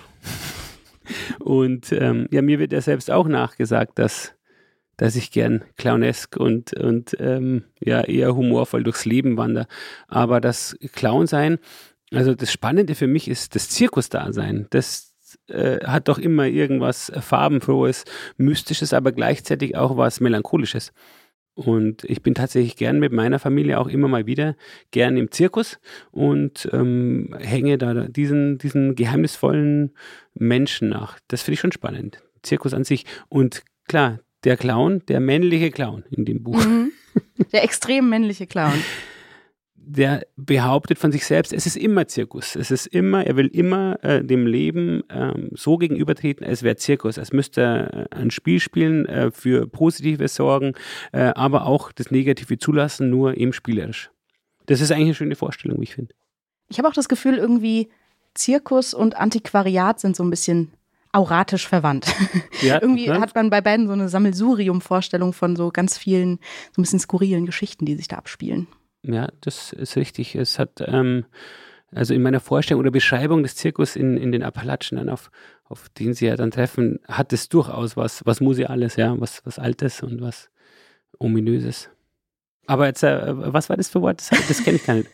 Und 1.39 1.91
ähm, 1.91 2.27
ja, 2.31 2.41
mir 2.41 2.59
wird 2.59 2.71
ja 2.73 2.81
selbst 2.81 3.09
auch 3.11 3.27
nachgesagt, 3.27 3.97
dass, 3.99 4.33
dass 4.97 5.15
ich 5.15 5.31
gern 5.31 5.63
clownesk 5.77 6.37
und, 6.37 6.73
und 6.73 7.15
ähm, 7.19 7.63
ja, 7.79 8.01
eher 8.01 8.35
humorvoll 8.35 8.83
durchs 8.83 9.05
Leben 9.05 9.37
wandere. 9.37 9.67
Aber 10.07 10.41
das 10.41 10.77
Clown 10.93 11.25
sein, 11.27 11.59
also 12.11 12.35
das 12.35 12.51
Spannende 12.51 12.95
für 12.95 13.07
mich 13.07 13.27
ist 13.27 13.55
das 13.55 13.69
Zirkusdasein. 13.69 14.67
Das 14.69 15.13
äh, 15.47 15.79
hat 15.85 16.07
doch 16.07 16.17
immer 16.17 16.45
irgendwas 16.45 17.11
farbenfrohes, 17.19 18.05
mystisches, 18.37 18.93
aber 18.93 19.11
gleichzeitig 19.11 19.75
auch 19.75 19.97
was 19.97 20.19
melancholisches. 20.19 20.93
Und 21.55 22.03
ich 22.03 22.21
bin 22.21 22.35
tatsächlich 22.35 22.75
gern 22.75 22.99
mit 22.99 23.13
meiner 23.13 23.39
Familie 23.39 23.79
auch 23.79 23.87
immer 23.87 24.09
mal 24.09 24.25
wieder 24.25 24.57
gern 24.91 25.15
im 25.15 25.31
Zirkus 25.31 25.79
und 26.11 26.67
ähm, 26.73 27.33
hänge 27.39 27.77
da 27.77 27.93
diesen, 28.07 28.57
diesen 28.57 28.95
geheimnisvollen 28.95 29.93
Menschen 30.33 30.89
nach. 30.89 31.17
Das 31.29 31.43
finde 31.43 31.53
ich 31.53 31.59
schon 31.61 31.71
spannend. 31.71 32.21
Zirkus 32.43 32.73
an 32.73 32.83
sich. 32.83 33.05
Und 33.29 33.63
klar, 33.87 34.19
der 34.43 34.57
Clown, 34.57 35.01
der 35.07 35.21
männliche 35.21 35.71
Clown 35.71 36.03
in 36.11 36.25
dem 36.25 36.43
Buch, 36.43 36.63
Mhm. 36.63 36.91
Der 37.53 37.63
extrem 37.63 38.09
männliche 38.09 38.45
Clown. 38.45 38.73
Der 39.87 40.25
behauptet 40.35 40.97
von 40.97 41.11
sich 41.11 41.25
selbst, 41.25 41.53
es 41.53 41.65
ist 41.65 41.77
immer 41.77 42.07
Zirkus. 42.07 42.55
Es 42.55 42.71
ist 42.71 42.87
immer, 42.87 43.25
er 43.25 43.35
will 43.35 43.47
immer 43.47 44.03
äh, 44.03 44.23
dem 44.23 44.47
Leben 44.47 45.03
ähm, 45.09 45.49
so 45.53 45.77
gegenübertreten, 45.77 46.45
als 46.45 46.63
wäre 46.63 46.75
Zirkus, 46.75 47.19
als 47.19 47.31
müsste 47.31 47.61
er 47.61 48.07
ein 48.11 48.31
Spiel 48.31 48.59
spielen, 48.59 49.05
äh, 49.05 49.31
für 49.31 49.67
positive 49.67 50.27
sorgen, 50.27 50.73
äh, 51.11 51.31
aber 51.35 51.67
auch 51.67 51.91
das 51.91 52.11
Negative 52.11 52.57
zulassen, 52.57 53.09
nur 53.09 53.37
eben 53.37 53.53
spielerisch. 53.53 54.09
Das 54.65 54.81
ist 54.81 54.91
eigentlich 54.91 55.05
eine 55.05 55.15
schöne 55.15 55.35
Vorstellung, 55.35 55.79
wie 55.79 55.83
ich 55.83 55.95
finde. 55.95 56.15
Ich 56.69 56.79
habe 56.79 56.87
auch 56.87 56.93
das 56.93 57.07
Gefühl, 57.07 57.35
irgendwie 57.35 57.89
Zirkus 58.33 58.93
und 58.93 59.15
Antiquariat 59.15 59.99
sind 59.99 60.15
so 60.15 60.23
ein 60.23 60.31
bisschen 60.31 60.73
auratisch 61.11 61.67
verwandt. 61.67 62.07
Ja, 62.61 62.81
irgendwie 62.81 63.09
ne? 63.09 63.19
hat 63.19 63.35
man 63.35 63.49
bei 63.49 63.59
beiden 63.59 63.85
so 63.85 63.93
eine 63.93 64.07
Sammelsurium-Vorstellung 64.07 65.33
von 65.33 65.57
so 65.57 65.71
ganz 65.71 65.97
vielen, 65.97 66.39
so 66.73 66.79
ein 66.79 66.83
bisschen 66.83 66.99
skurrilen 66.99 67.45
Geschichten, 67.45 67.85
die 67.85 67.95
sich 67.95 68.07
da 68.07 68.15
abspielen. 68.15 68.67
Ja, 69.07 69.29
das 69.41 69.73
ist 69.73 69.95
richtig. 69.97 70.35
Es 70.35 70.57
hat, 70.57 70.83
ähm, 70.85 71.25
also 71.91 72.13
in 72.13 72.21
meiner 72.21 72.39
Vorstellung 72.39 72.81
oder 72.81 72.91
Beschreibung 72.91 73.43
des 73.43 73.55
Zirkus 73.55 73.95
in, 73.95 74.17
in 74.17 74.31
den 74.31 74.43
Appalachen, 74.43 74.97
dann 74.97 75.09
auf, 75.09 75.29
auf 75.65 75.89
den 75.89 76.13
sie 76.13 76.25
ja 76.27 76.35
dann 76.35 76.51
treffen, 76.51 76.99
hat 77.07 77.31
es 77.33 77.49
durchaus 77.49 77.95
was, 77.95 78.25
was 78.25 78.41
Museales, 78.41 78.95
ja, 78.95 79.19
was, 79.19 79.45
was 79.45 79.59
Altes 79.59 80.01
und 80.01 80.21
was 80.21 80.49
Ominöses. 81.19 81.89
Aber 82.67 82.87
jetzt, 82.87 83.03
äh, 83.03 83.21
was 83.53 83.69
war 83.69 83.77
das 83.77 83.89
für 83.89 84.01
Wort? 84.01 84.19
Das, 84.19 84.47
das 84.47 84.63
kenne 84.63 84.77
ich 84.77 84.85
gar 84.85 84.95
nicht. 84.95 85.09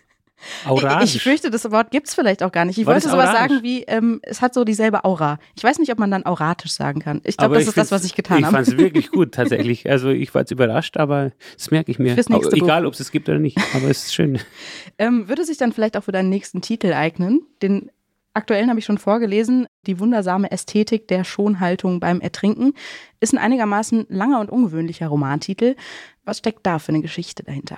Auratisch. 0.66 1.16
Ich 1.16 1.24
fürchte, 1.24 1.50
das 1.50 1.70
Wort 1.72 1.92
gibt 1.92 2.08
es 2.08 2.16
vielleicht 2.16 2.44
auch 2.44 2.52
gar 2.52 2.66
nicht. 2.66 2.78
Ich 2.78 2.86
War 2.86 2.96
wollte 2.96 3.10
sowas 3.10 3.32
sagen 3.32 3.60
wie, 3.62 3.84
ähm, 3.84 4.20
es 4.24 4.42
hat 4.42 4.54
so 4.54 4.64
dieselbe 4.64 5.04
Aura. 5.06 5.40
Ich 5.56 5.64
weiß 5.64 5.80
nicht, 5.80 5.92
ob 5.92 6.00
man 6.00 6.12
dann 6.12 6.26
auratisch 6.26 6.72
sagen 6.72 7.00
kann. 7.02 7.22
Ich 7.24 7.38
glaube, 7.38 7.52
Aber 7.52 7.56
das 7.56 7.64
ich 7.64 7.70
ist 7.70 7.78
das, 7.78 7.92
was 7.92 8.04
ich 8.04 8.16
getan 8.16 8.40
Ich 8.40 8.46
habe. 8.46 8.56
fand 8.56 8.68
es 8.68 8.78
wirklich 8.78 9.12
gut, 9.12 9.32
tatsächlich. 9.34 9.90
Also 9.90 10.10
ich 10.10 10.34
war 10.34 10.42
jetzt 10.42 10.52
überrascht, 10.52 10.98
aber 10.98 11.32
das 11.56 11.72
merke 11.72 11.92
ich 11.92 12.00
mir. 12.00 12.14
Fürs 12.14 12.30
nächste 12.30 12.56
Auch, 12.56 12.58
egal, 12.58 12.86
ob 12.86 12.94
es 12.94 13.00
es 13.00 13.12
gibt 13.12 13.30
oder 13.30 13.40
nicht, 13.40 13.58
aber 13.74 13.90
es 13.90 14.06
ist 14.06 14.14
schön. 14.14 14.40
Ähm, 14.98 15.28
würde 15.28 15.46
sich 15.46 15.58
dann 15.58 15.72
vielleicht 15.72 15.98
auch 15.98 16.04
für 16.04 16.12
deinen 16.12 16.30
nächsten 16.30 16.62
Titel 16.62 16.94
eignen. 16.94 17.42
Den 17.62 17.90
aktuellen 18.34 18.70
habe 18.70 18.80
ich 18.80 18.86
schon 18.86 18.98
vorgelesen. 18.98 19.66
Die 19.88 20.00
wundersame 20.00 20.52
Ästhetik 20.52 21.08
der 21.08 21.24
Schonhaltung 21.24 22.00
beim 22.00 22.22
Ertrinken 22.22 22.74
ist 23.20 23.34
ein 23.34 23.40
einigermaßen 23.40 24.06
langer 24.10 24.40
und 24.42 24.50
ungewöhnlicher 24.52 25.08
Romantitel. 25.08 25.76
Was 26.24 26.38
steckt 26.40 26.66
da 26.66 26.78
für 26.80 26.90
eine 26.90 27.02
Geschichte 27.02 27.44
dahinter? 27.44 27.78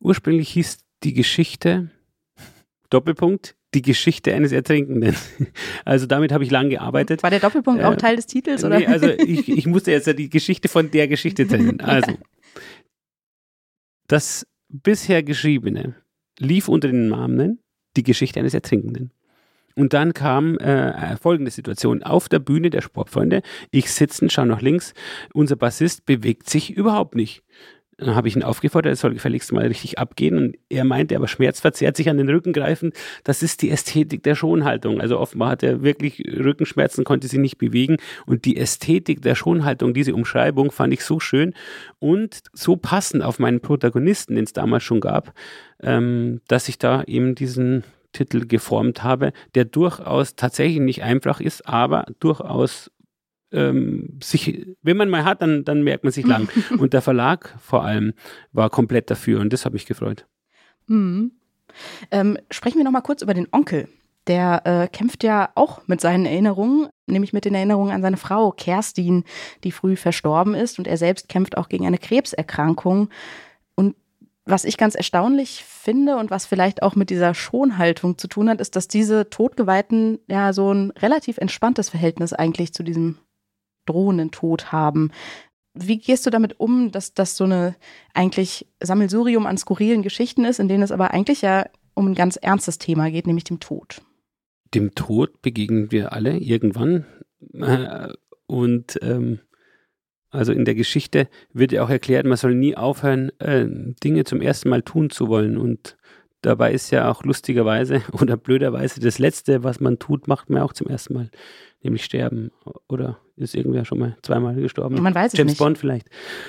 Ursprünglich 0.00 0.48
hieß 0.50 0.78
die 1.04 1.14
Geschichte, 1.14 1.90
Doppelpunkt, 2.90 3.56
die 3.74 3.82
Geschichte 3.82 4.34
eines 4.34 4.52
Ertrinkenden. 4.52 5.16
Also 5.84 6.06
damit 6.06 6.32
habe 6.32 6.42
ich 6.44 6.50
lang 6.50 6.70
gearbeitet. 6.70 7.22
War 7.22 7.30
der 7.30 7.40
Doppelpunkt 7.40 7.80
Äh, 7.82 7.84
auch 7.84 7.96
Teil 7.96 8.16
des 8.16 8.26
Titels? 8.26 8.64
Oder? 8.64 8.78
Nee, 8.78 8.86
also 8.86 9.08
ich, 9.08 9.48
ich 9.58 9.66
musste 9.66 9.92
jetzt 9.92 10.06
ja 10.06 10.12
die 10.12 10.30
Geschichte 10.30 10.68
von 10.68 10.90
der 10.90 11.06
Geschichte 11.06 11.46
trennen. 11.46 11.80
Also, 11.80 12.18
das 14.08 14.46
bisher 14.68 15.22
Geschriebene 15.22 15.94
lief 16.38 16.68
unter 16.68 16.88
den 16.88 17.08
Namen 17.08 17.60
die 17.96 18.02
Geschichte 18.02 18.40
eines 18.40 18.54
Ertrinkenden. 18.54 19.12
Und 19.74 19.92
dann 19.92 20.14
kam 20.14 20.56
äh, 20.58 21.16
folgende 21.18 21.50
Situation. 21.50 22.02
Auf 22.02 22.28
der 22.30 22.38
Bühne 22.38 22.70
der 22.70 22.80
Sportfreunde, 22.80 23.42
ich 23.70 23.92
sitzen, 23.92 24.30
schaue 24.30 24.46
nach 24.46 24.62
links, 24.62 24.94
unser 25.34 25.56
Bassist 25.56 26.06
bewegt 26.06 26.48
sich 26.48 26.74
überhaupt 26.74 27.14
nicht. 27.14 27.42
Dann 27.98 28.14
habe 28.14 28.28
ich 28.28 28.36
ihn 28.36 28.42
aufgefordert, 28.42 28.92
er 28.92 28.96
soll 28.96 29.14
gefälligst 29.14 29.52
mal 29.52 29.66
richtig 29.66 29.98
abgehen. 29.98 30.36
Und 30.36 30.56
er 30.68 30.84
meinte 30.84 31.16
aber 31.16 31.28
schmerzverzerrt 31.28 31.96
sich 31.96 32.10
an 32.10 32.18
den 32.18 32.28
Rücken 32.28 32.52
greifen. 32.52 32.92
Das 33.24 33.42
ist 33.42 33.62
die 33.62 33.70
Ästhetik 33.70 34.22
der 34.22 34.34
Schonhaltung. 34.34 35.00
Also 35.00 35.18
offenbar 35.18 35.50
hat 35.50 35.62
er 35.62 35.82
wirklich 35.82 36.22
Rückenschmerzen, 36.26 37.04
konnte 37.04 37.26
sich 37.26 37.38
nicht 37.38 37.56
bewegen. 37.56 37.96
Und 38.26 38.44
die 38.44 38.58
Ästhetik 38.58 39.22
der 39.22 39.34
Schonhaltung, 39.34 39.94
diese 39.94 40.14
Umschreibung 40.14 40.72
fand 40.72 40.92
ich 40.92 41.04
so 41.04 41.20
schön 41.20 41.54
und 41.98 42.42
so 42.52 42.76
passend 42.76 43.22
auf 43.22 43.38
meinen 43.38 43.60
Protagonisten, 43.60 44.34
den 44.34 44.44
es 44.44 44.52
damals 44.52 44.82
schon 44.82 45.00
gab, 45.00 45.32
ähm, 45.82 46.42
dass 46.48 46.68
ich 46.68 46.78
da 46.78 47.02
eben 47.04 47.34
diesen 47.34 47.84
Titel 48.12 48.46
geformt 48.46 49.02
habe, 49.02 49.32
der 49.54 49.64
durchaus 49.64 50.36
tatsächlich 50.36 50.80
nicht 50.80 51.02
einfach 51.02 51.40
ist, 51.40 51.68
aber 51.68 52.06
durchaus 52.18 52.90
ähm, 53.52 54.18
sich, 54.22 54.66
wenn 54.82 54.96
man 54.96 55.08
mal 55.08 55.24
hat, 55.24 55.42
dann, 55.42 55.64
dann 55.64 55.82
merkt 55.82 56.04
man 56.04 56.12
sich 56.12 56.26
lang. 56.26 56.48
und 56.78 56.92
der 56.92 57.02
Verlag 57.02 57.54
vor 57.60 57.84
allem 57.84 58.12
war 58.52 58.70
komplett 58.70 59.10
dafür 59.10 59.40
und 59.40 59.52
das 59.52 59.64
hat 59.64 59.72
mich 59.72 59.86
gefreut. 59.86 60.26
Mhm. 60.86 61.32
Ähm, 62.10 62.38
sprechen 62.50 62.78
wir 62.78 62.84
noch 62.84 62.92
mal 62.92 63.00
kurz 63.00 63.22
über 63.22 63.34
den 63.34 63.48
Onkel. 63.52 63.88
Der 64.26 64.62
äh, 64.64 64.88
kämpft 64.88 65.22
ja 65.22 65.50
auch 65.54 65.86
mit 65.86 66.00
seinen 66.00 66.26
Erinnerungen, 66.26 66.88
nämlich 67.06 67.32
mit 67.32 67.44
den 67.44 67.54
Erinnerungen 67.54 67.92
an 67.92 68.02
seine 68.02 68.16
Frau 68.16 68.50
Kerstin, 68.50 69.24
die 69.62 69.70
früh 69.70 69.94
verstorben 69.94 70.54
ist. 70.54 70.78
Und 70.78 70.88
er 70.88 70.96
selbst 70.96 71.28
kämpft 71.28 71.56
auch 71.56 71.68
gegen 71.68 71.86
eine 71.86 71.98
Krebserkrankung. 71.98 73.08
Und 73.76 73.94
was 74.44 74.64
ich 74.64 74.78
ganz 74.78 74.96
erstaunlich 74.96 75.64
finde 75.64 76.16
und 76.16 76.30
was 76.30 76.46
vielleicht 76.46 76.82
auch 76.82 76.96
mit 76.96 77.10
dieser 77.10 77.34
Schonhaltung 77.34 78.18
zu 78.18 78.26
tun 78.26 78.48
hat, 78.48 78.60
ist, 78.60 78.74
dass 78.74 78.88
diese 78.88 79.30
Todgeweihten 79.30 80.18
ja 80.26 80.52
so 80.52 80.72
ein 80.72 80.90
relativ 80.92 81.38
entspanntes 81.38 81.90
Verhältnis 81.90 82.32
eigentlich 82.32 82.72
zu 82.72 82.82
diesem 82.82 83.18
drohenden 83.86 84.30
Tod 84.30 84.72
haben. 84.72 85.10
Wie 85.74 85.98
gehst 85.98 86.24
du 86.26 86.30
damit 86.30 86.58
um, 86.58 86.90
dass 86.90 87.14
das 87.14 87.36
so 87.36 87.44
eine 87.44 87.76
eigentlich 88.14 88.66
Sammelsurium 88.82 89.46
an 89.46 89.58
skurrilen 89.58 90.02
Geschichten 90.02 90.44
ist, 90.44 90.58
in 90.58 90.68
denen 90.68 90.82
es 90.82 90.92
aber 90.92 91.10
eigentlich 91.12 91.42
ja 91.42 91.66
um 91.94 92.08
ein 92.08 92.14
ganz 92.14 92.36
ernstes 92.36 92.78
Thema 92.78 93.10
geht, 93.10 93.26
nämlich 93.26 93.44
dem 93.44 93.60
Tod? 93.60 94.00
Dem 94.74 94.94
Tod 94.94 95.42
begegnen 95.42 95.90
wir 95.92 96.12
alle 96.12 96.38
irgendwann. 96.38 97.04
Äh, 97.52 98.08
und 98.46 98.98
ähm, 99.02 99.40
also 100.30 100.52
in 100.52 100.64
der 100.64 100.74
Geschichte 100.74 101.28
wird 101.52 101.72
ja 101.72 101.84
auch 101.84 101.90
erklärt, 101.90 102.26
man 102.26 102.36
soll 102.36 102.54
nie 102.54 102.76
aufhören, 102.76 103.30
äh, 103.40 103.66
Dinge 104.02 104.24
zum 104.24 104.40
ersten 104.40 104.68
Mal 104.68 104.82
tun 104.82 105.10
zu 105.10 105.28
wollen. 105.28 105.56
Und 105.56 105.96
dabei 106.42 106.72
ist 106.72 106.90
ja 106.90 107.10
auch 107.10 107.24
lustigerweise 107.24 108.02
oder 108.12 108.36
blöderweise 108.36 109.00
das 109.00 109.18
Letzte, 109.18 109.64
was 109.64 109.80
man 109.80 109.98
tut, 109.98 110.28
macht 110.28 110.50
man 110.50 110.62
auch 110.62 110.72
zum 110.72 110.86
ersten 110.88 111.14
Mal 111.14 111.30
nämlich 111.82 112.04
sterben. 112.04 112.50
Oder 112.88 113.18
ist 113.36 113.54
irgendwer 113.54 113.84
schon 113.84 113.98
mal 113.98 114.16
zweimal 114.22 114.54
gestorben? 114.54 115.00
Man 115.00 115.14
weiß 115.14 115.32
es 115.32 115.38
James 115.38 115.52
nicht. 115.52 115.58
Bond 115.58 115.78
vielleicht. 115.78 116.08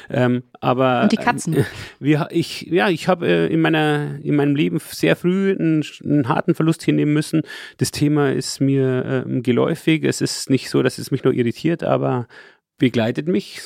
Ähm, 0.09 0.43
aber 0.59 1.03
Und 1.03 1.11
die 1.11 1.17
Katzen. 1.17 1.53
Äh, 1.53 1.63
wir, 1.99 2.27
ich, 2.31 2.61
ja, 2.63 2.89
ich 2.89 3.07
habe 3.07 3.27
äh, 3.27 3.47
in 3.47 3.61
meiner 3.61 4.19
in 4.23 4.35
meinem 4.35 4.55
Leben 4.55 4.79
sehr 4.79 5.15
früh 5.15 5.51
einen, 5.51 5.83
einen, 6.03 6.27
harten 6.27 6.55
Verlust 6.55 6.83
hinnehmen 6.83 7.13
müssen. 7.13 7.41
Das 7.77 7.91
Thema 7.91 8.31
ist 8.31 8.61
mir 8.61 9.25
äh, 9.27 9.41
geläufig. 9.41 10.03
Es 10.03 10.21
ist 10.21 10.49
nicht 10.49 10.69
so, 10.69 10.81
dass 10.81 10.97
es 10.97 11.11
mich 11.11 11.23
nur 11.23 11.33
irritiert, 11.33 11.83
aber 11.83 12.27
begleitet 12.77 13.27
mich 13.27 13.61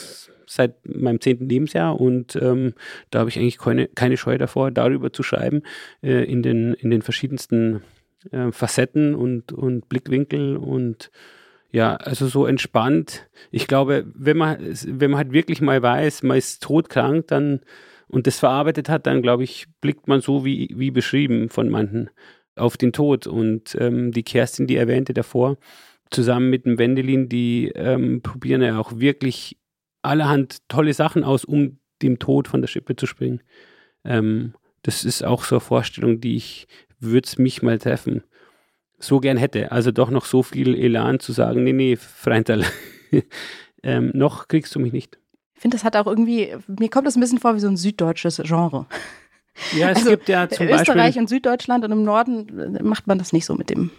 seit 0.52 0.76
meinem 0.86 1.22
zehnten 1.22 1.48
Lebensjahr 1.48 2.00
und 2.00 2.36
ähm, 2.36 2.74
da 3.10 3.20
habe 3.20 3.30
ich 3.30 3.38
eigentlich 3.38 3.58
keine, 3.58 3.88
keine 3.88 4.18
Scheu 4.18 4.38
davor, 4.38 4.72
darüber 4.72 5.14
zu 5.14 5.24
schreiben, 5.24 5.64
äh, 6.02 6.24
in, 6.24 6.44
den, 6.44 6.74
in 6.74 6.92
den 6.92 7.02
verschiedensten 7.02 7.82
äh, 8.32 8.52
Facetten 8.52 9.16
und, 9.16 9.54
und 9.54 9.88
Blickwinkel 9.90 10.58
und 10.58 11.12
ja, 11.72 11.96
also 11.96 12.28
so 12.28 12.46
entspannt. 12.46 13.30
Ich 13.50 13.66
glaube, 13.66 14.06
wenn 14.14 14.36
man, 14.36 14.58
wenn 14.60 15.12
man 15.12 15.18
halt 15.20 15.32
wirklich 15.32 15.62
mal 15.62 15.82
weiß, 15.82 16.24
man 16.24 16.38
ist 16.38 16.62
todkrank, 16.62 17.28
dann 17.28 17.62
und 18.10 18.28
das 18.28 18.40
verarbeitet 18.40 18.90
hat, 18.90 19.08
dann 19.08 19.22
glaube 19.22 19.46
ich, 19.46 19.68
blickt 19.80 20.10
man 20.10 20.20
so 20.20 20.44
wie, 20.44 20.70
wie 20.76 20.92
beschrieben 20.92 21.48
von 21.48 21.70
manchen 21.70 22.10
auf 22.58 22.76
den 22.76 22.92
Tod. 22.92 23.26
Und 23.26 23.76
ähm, 23.80 24.12
die 24.12 24.24
Kerstin, 24.24 24.68
die 24.68 24.76
erwähnte 24.76 25.14
davor, 25.14 25.56
zusammen 26.10 26.50
mit 26.50 26.66
dem 26.66 26.78
Wendelin, 26.78 27.30
die 27.30 27.72
ähm, 27.74 28.22
probieren 28.22 28.62
ja 28.62 28.78
auch 28.78 29.00
wirklich 29.00 29.58
allerhand 30.02 30.68
tolle 30.68 30.94
Sachen 30.94 31.24
aus, 31.24 31.46
um 31.46 31.80
dem 32.02 32.20
Tod 32.20 32.48
von 32.48 32.62
der 32.62 32.68
Schippe 32.68 32.96
zu 32.96 33.06
springen. 33.06 33.42
Ähm, 34.04 34.54
das 34.84 35.06
ist 35.06 35.24
auch 35.24 35.44
so 35.44 35.56
eine 35.56 35.62
Vorstellung, 35.62 36.22
die 36.22 36.36
ich, 36.36 36.68
würde 37.00 37.28
es 37.28 37.38
mich 37.38 37.62
mal 37.62 37.80
treffen 37.80 38.24
so 39.04 39.20
gern 39.20 39.38
hätte. 39.38 39.72
Also 39.72 39.92
doch 39.92 40.10
noch 40.10 40.26
so 40.26 40.44
viel 40.44 40.76
Elan 40.76 41.20
zu 41.20 41.32
sagen, 41.32 41.64
nee, 41.64 41.74
nee, 41.74 41.96
Freintal, 41.96 42.64
ähm, 43.84 44.12
noch 44.14 44.48
kriegst 44.48 44.74
du 44.76 44.80
mich 44.80 44.94
nicht. 44.94 45.18
Ich 45.56 45.62
finde, 45.62 45.78
das 45.78 45.84
hat 45.84 45.96
auch 45.96 46.08
irgendwie, 46.08 46.56
mir 46.68 46.90
kommt 46.90 47.08
das 47.08 47.16
ein 47.16 47.20
bisschen 47.20 47.40
vor 47.40 47.56
wie 47.56 47.60
so 47.60 47.68
ein 47.68 47.78
süddeutsches 47.78 48.42
Genre. 48.44 48.86
Ja, 49.76 49.90
es 49.90 49.98
also, 49.98 50.12
gibt 50.12 50.30
ja 50.30 50.48
zum 50.50 50.68
Österreich 50.68 50.96
Beispiel, 50.96 51.22
und 51.22 51.28
Süddeutschland 51.28 51.84
und 51.84 51.92
im 51.92 52.04
Norden 52.04 52.78
macht 52.84 53.06
man 53.08 53.20
das 53.20 53.34
nicht 53.34 53.46
so 53.46 53.54
mit 53.56 53.70
dem 53.70 53.92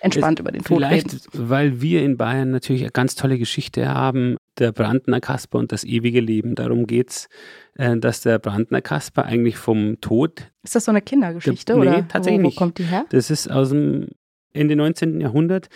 entspannt 0.00 0.38
es, 0.38 0.42
über 0.42 0.52
den 0.52 0.62
Tod 0.62 0.78
Vielleicht, 0.78 1.12
reden. 1.12 1.48
weil 1.48 1.80
wir 1.80 2.02
in 2.02 2.16
Bayern 2.16 2.50
natürlich 2.50 2.82
eine 2.82 2.90
ganz 2.90 3.14
tolle 3.14 3.38
Geschichte 3.38 3.88
haben, 3.88 4.36
der 4.58 4.72
Brandner 4.72 5.20
Kasper 5.20 5.58
und 5.58 5.72
das 5.72 5.84
ewige 5.84 6.20
Leben. 6.20 6.54
Darum 6.54 6.86
geht 6.86 7.10
es, 7.10 7.28
äh, 7.74 7.96
dass 7.96 8.20
der 8.22 8.38
Brandner 8.38 8.80
Kasper 8.80 9.24
eigentlich 9.24 9.56
vom 9.56 10.00
Tod. 10.00 10.50
Ist 10.62 10.74
das 10.74 10.84
so 10.84 10.90
eine 10.90 11.02
Kindergeschichte 11.02 11.72
Der, 11.72 11.76
nee, 11.76 11.88
oder 11.88 12.08
tatsächlich 12.08 12.42
wo, 12.42 12.50
wo 12.50 12.54
kommt 12.54 12.78
die 12.78 12.84
her? 12.84 13.06
Das 13.10 13.30
ist 13.30 13.50
aus 13.50 13.70
dem 13.70 14.08
Ende 14.52 14.76
19. 14.76 15.20
Jahrhundert. 15.20 15.68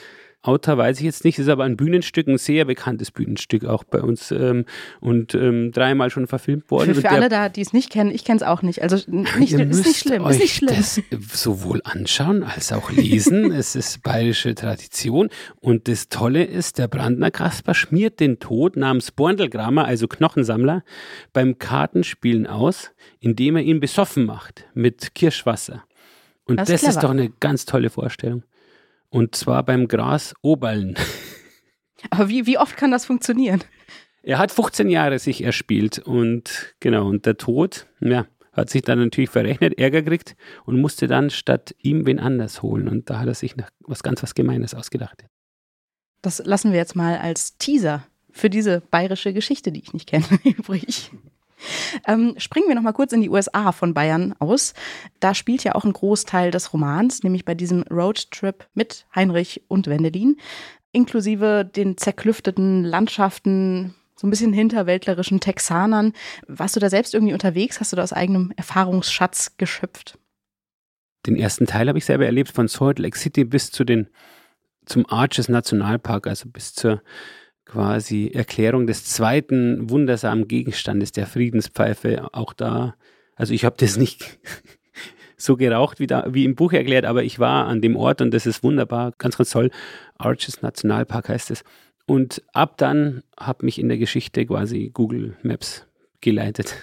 Autor 0.44 0.76
weiß 0.76 0.98
ich 0.98 1.04
jetzt 1.06 1.24
nicht, 1.24 1.38
ist 1.38 1.48
aber 1.48 1.64
ein 1.64 1.78
Bühnenstück, 1.78 2.28
ein 2.28 2.36
sehr 2.36 2.66
bekanntes 2.66 3.10
Bühnenstück 3.10 3.64
auch 3.64 3.82
bei 3.82 4.02
uns 4.02 4.30
ähm, 4.30 4.66
und 5.00 5.34
ähm, 5.34 5.72
dreimal 5.72 6.10
schon 6.10 6.26
verfilmt 6.26 6.70
worden. 6.70 6.94
Für, 6.94 7.00
für 7.00 7.10
alle 7.10 7.30
da, 7.30 7.48
die 7.48 7.62
es 7.62 7.72
nicht 7.72 7.90
kennen, 7.90 8.10
ich 8.10 8.24
kenne 8.26 8.36
es 8.36 8.42
auch 8.42 8.60
nicht. 8.60 8.82
Also 8.82 8.96
nicht, 9.10 9.52
Ihr 9.52 9.70
ist 9.70 9.86
nicht 9.86 9.98
schlimm, 10.00 10.22
euch 10.22 10.32
ist 10.36 10.40
nicht 10.40 10.54
schlimm. 10.56 10.76
das 10.76 11.00
sowohl 11.32 11.80
anschauen 11.84 12.42
als 12.42 12.72
auch 12.74 12.90
lesen. 12.90 13.52
es 13.52 13.74
ist 13.74 14.02
bayerische 14.02 14.54
Tradition. 14.54 15.30
Und 15.60 15.88
das 15.88 16.10
Tolle 16.10 16.44
ist, 16.44 16.76
der 16.76 16.88
Brandner 16.88 17.30
Kasper 17.30 17.72
schmiert 17.72 18.20
den 18.20 18.38
Tod 18.38 18.76
namens 18.76 19.12
Borndelgrammer, 19.12 19.86
also 19.86 20.08
Knochensammler, 20.08 20.84
beim 21.32 21.58
Kartenspielen 21.58 22.46
aus, 22.46 22.90
indem 23.18 23.56
er 23.56 23.62
ihn 23.62 23.80
besoffen 23.80 24.26
macht 24.26 24.66
mit 24.74 25.14
Kirschwasser. 25.14 25.84
Und 26.44 26.58
Das 26.60 26.68
das, 26.68 26.82
ist 26.82 26.88
ist 26.88 26.98
clever. 26.98 27.00
doch 27.00 27.10
eine 27.18 27.30
ganz 27.40 27.64
tolle 27.64 27.88
Vorstellung. 27.88 28.42
Und 29.14 29.36
zwar 29.36 29.62
beim 29.62 29.86
Gras 29.86 30.34
Oberln. 30.42 30.96
Aber 32.10 32.28
wie, 32.28 32.46
wie 32.46 32.58
oft 32.58 32.76
kann 32.76 32.90
das 32.90 33.04
funktionieren? 33.04 33.62
Er 34.24 34.38
hat 34.38 34.50
15 34.50 34.90
Jahre 34.90 35.20
sich 35.20 35.44
erspielt 35.44 36.00
und 36.00 36.74
genau, 36.80 37.06
und 37.06 37.24
der 37.24 37.36
Tod, 37.36 37.86
ja, 38.00 38.26
hat 38.52 38.70
sich 38.70 38.82
dann 38.82 38.98
natürlich 38.98 39.30
verrechnet, 39.30 39.78
Ärger 39.78 40.02
gekriegt 40.02 40.34
und 40.64 40.80
musste 40.80 41.06
dann 41.06 41.30
statt 41.30 41.76
ihm 41.78 42.06
wen 42.06 42.18
anders 42.18 42.60
holen. 42.60 42.88
Und 42.88 43.08
da 43.08 43.20
hat 43.20 43.28
er 43.28 43.34
sich 43.34 43.54
nach 43.54 43.70
was 43.86 44.02
ganz 44.02 44.20
was 44.20 44.34
Gemeines 44.34 44.74
ausgedacht. 44.74 45.24
Das 46.20 46.42
lassen 46.44 46.72
wir 46.72 46.78
jetzt 46.78 46.96
mal 46.96 47.16
als 47.16 47.56
Teaser 47.56 48.04
für 48.32 48.50
diese 48.50 48.80
bayerische 48.80 49.32
Geschichte, 49.32 49.70
die 49.70 49.80
ich 49.80 49.92
nicht 49.92 50.08
kenne, 50.08 50.26
übrig. 50.42 51.12
Ähm, 52.06 52.34
springen 52.38 52.68
wir 52.68 52.74
noch 52.74 52.82
mal 52.82 52.92
kurz 52.92 53.12
in 53.12 53.20
die 53.20 53.30
USA 53.30 53.72
von 53.72 53.94
Bayern 53.94 54.34
aus. 54.38 54.74
Da 55.20 55.34
spielt 55.34 55.64
ja 55.64 55.74
auch 55.74 55.84
ein 55.84 55.92
Großteil 55.92 56.50
des 56.50 56.72
Romans, 56.72 57.22
nämlich 57.22 57.44
bei 57.44 57.54
diesem 57.54 57.82
Roadtrip 57.90 58.66
mit 58.74 59.06
Heinrich 59.14 59.62
und 59.68 59.86
Wendelin, 59.86 60.36
inklusive 60.92 61.64
den 61.64 61.96
zerklüfteten 61.96 62.84
Landschaften, 62.84 63.94
so 64.16 64.26
ein 64.26 64.30
bisschen 64.30 64.52
hinterwäldlerischen 64.52 65.40
Texanern. 65.40 66.12
Warst 66.46 66.76
du 66.76 66.80
da 66.80 66.88
selbst 66.88 67.14
irgendwie 67.14 67.32
unterwegs? 67.32 67.80
Hast 67.80 67.92
du 67.92 67.96
da 67.96 68.02
aus 68.02 68.12
eigenem 68.12 68.52
Erfahrungsschatz 68.56 69.56
geschöpft? 69.56 70.18
Den 71.26 71.36
ersten 71.36 71.66
Teil 71.66 71.88
habe 71.88 71.98
ich 71.98 72.04
selber 72.04 72.26
erlebt, 72.26 72.50
von 72.50 72.68
Salt 72.68 72.98
Lake 72.98 73.18
City 73.18 73.44
bis 73.44 73.70
zu 73.70 73.84
den, 73.84 74.08
zum 74.84 75.06
Arches 75.08 75.48
Nationalpark, 75.48 76.26
also 76.26 76.48
bis 76.48 76.74
zur 76.74 77.02
quasi 77.64 78.30
Erklärung 78.32 78.86
des 78.86 79.04
zweiten 79.04 79.90
wundersamen 79.90 80.48
Gegenstandes 80.48 81.12
der 81.12 81.26
Friedenspfeife. 81.26 82.28
Auch 82.32 82.52
da, 82.52 82.94
also 83.36 83.54
ich 83.54 83.64
habe 83.64 83.76
das 83.78 83.96
nicht 83.96 84.38
so 85.36 85.56
geraucht 85.56 86.00
wie, 86.00 86.06
da, 86.06 86.26
wie 86.32 86.44
im 86.44 86.54
Buch 86.54 86.72
erklärt, 86.72 87.04
aber 87.04 87.24
ich 87.24 87.38
war 87.38 87.66
an 87.66 87.80
dem 87.80 87.96
Ort 87.96 88.20
und 88.20 88.32
das 88.32 88.46
ist 88.46 88.62
wunderbar, 88.62 89.12
ganz, 89.18 89.36
ganz 89.36 89.50
toll. 89.50 89.70
Arches 90.18 90.62
Nationalpark 90.62 91.28
heißt 91.28 91.50
es. 91.50 91.64
Und 92.06 92.42
ab 92.52 92.76
dann 92.76 93.22
hat 93.38 93.62
mich 93.62 93.78
in 93.78 93.88
der 93.88 93.98
Geschichte 93.98 94.44
quasi 94.44 94.90
Google 94.92 95.36
Maps 95.42 95.86
geleitet. 96.20 96.76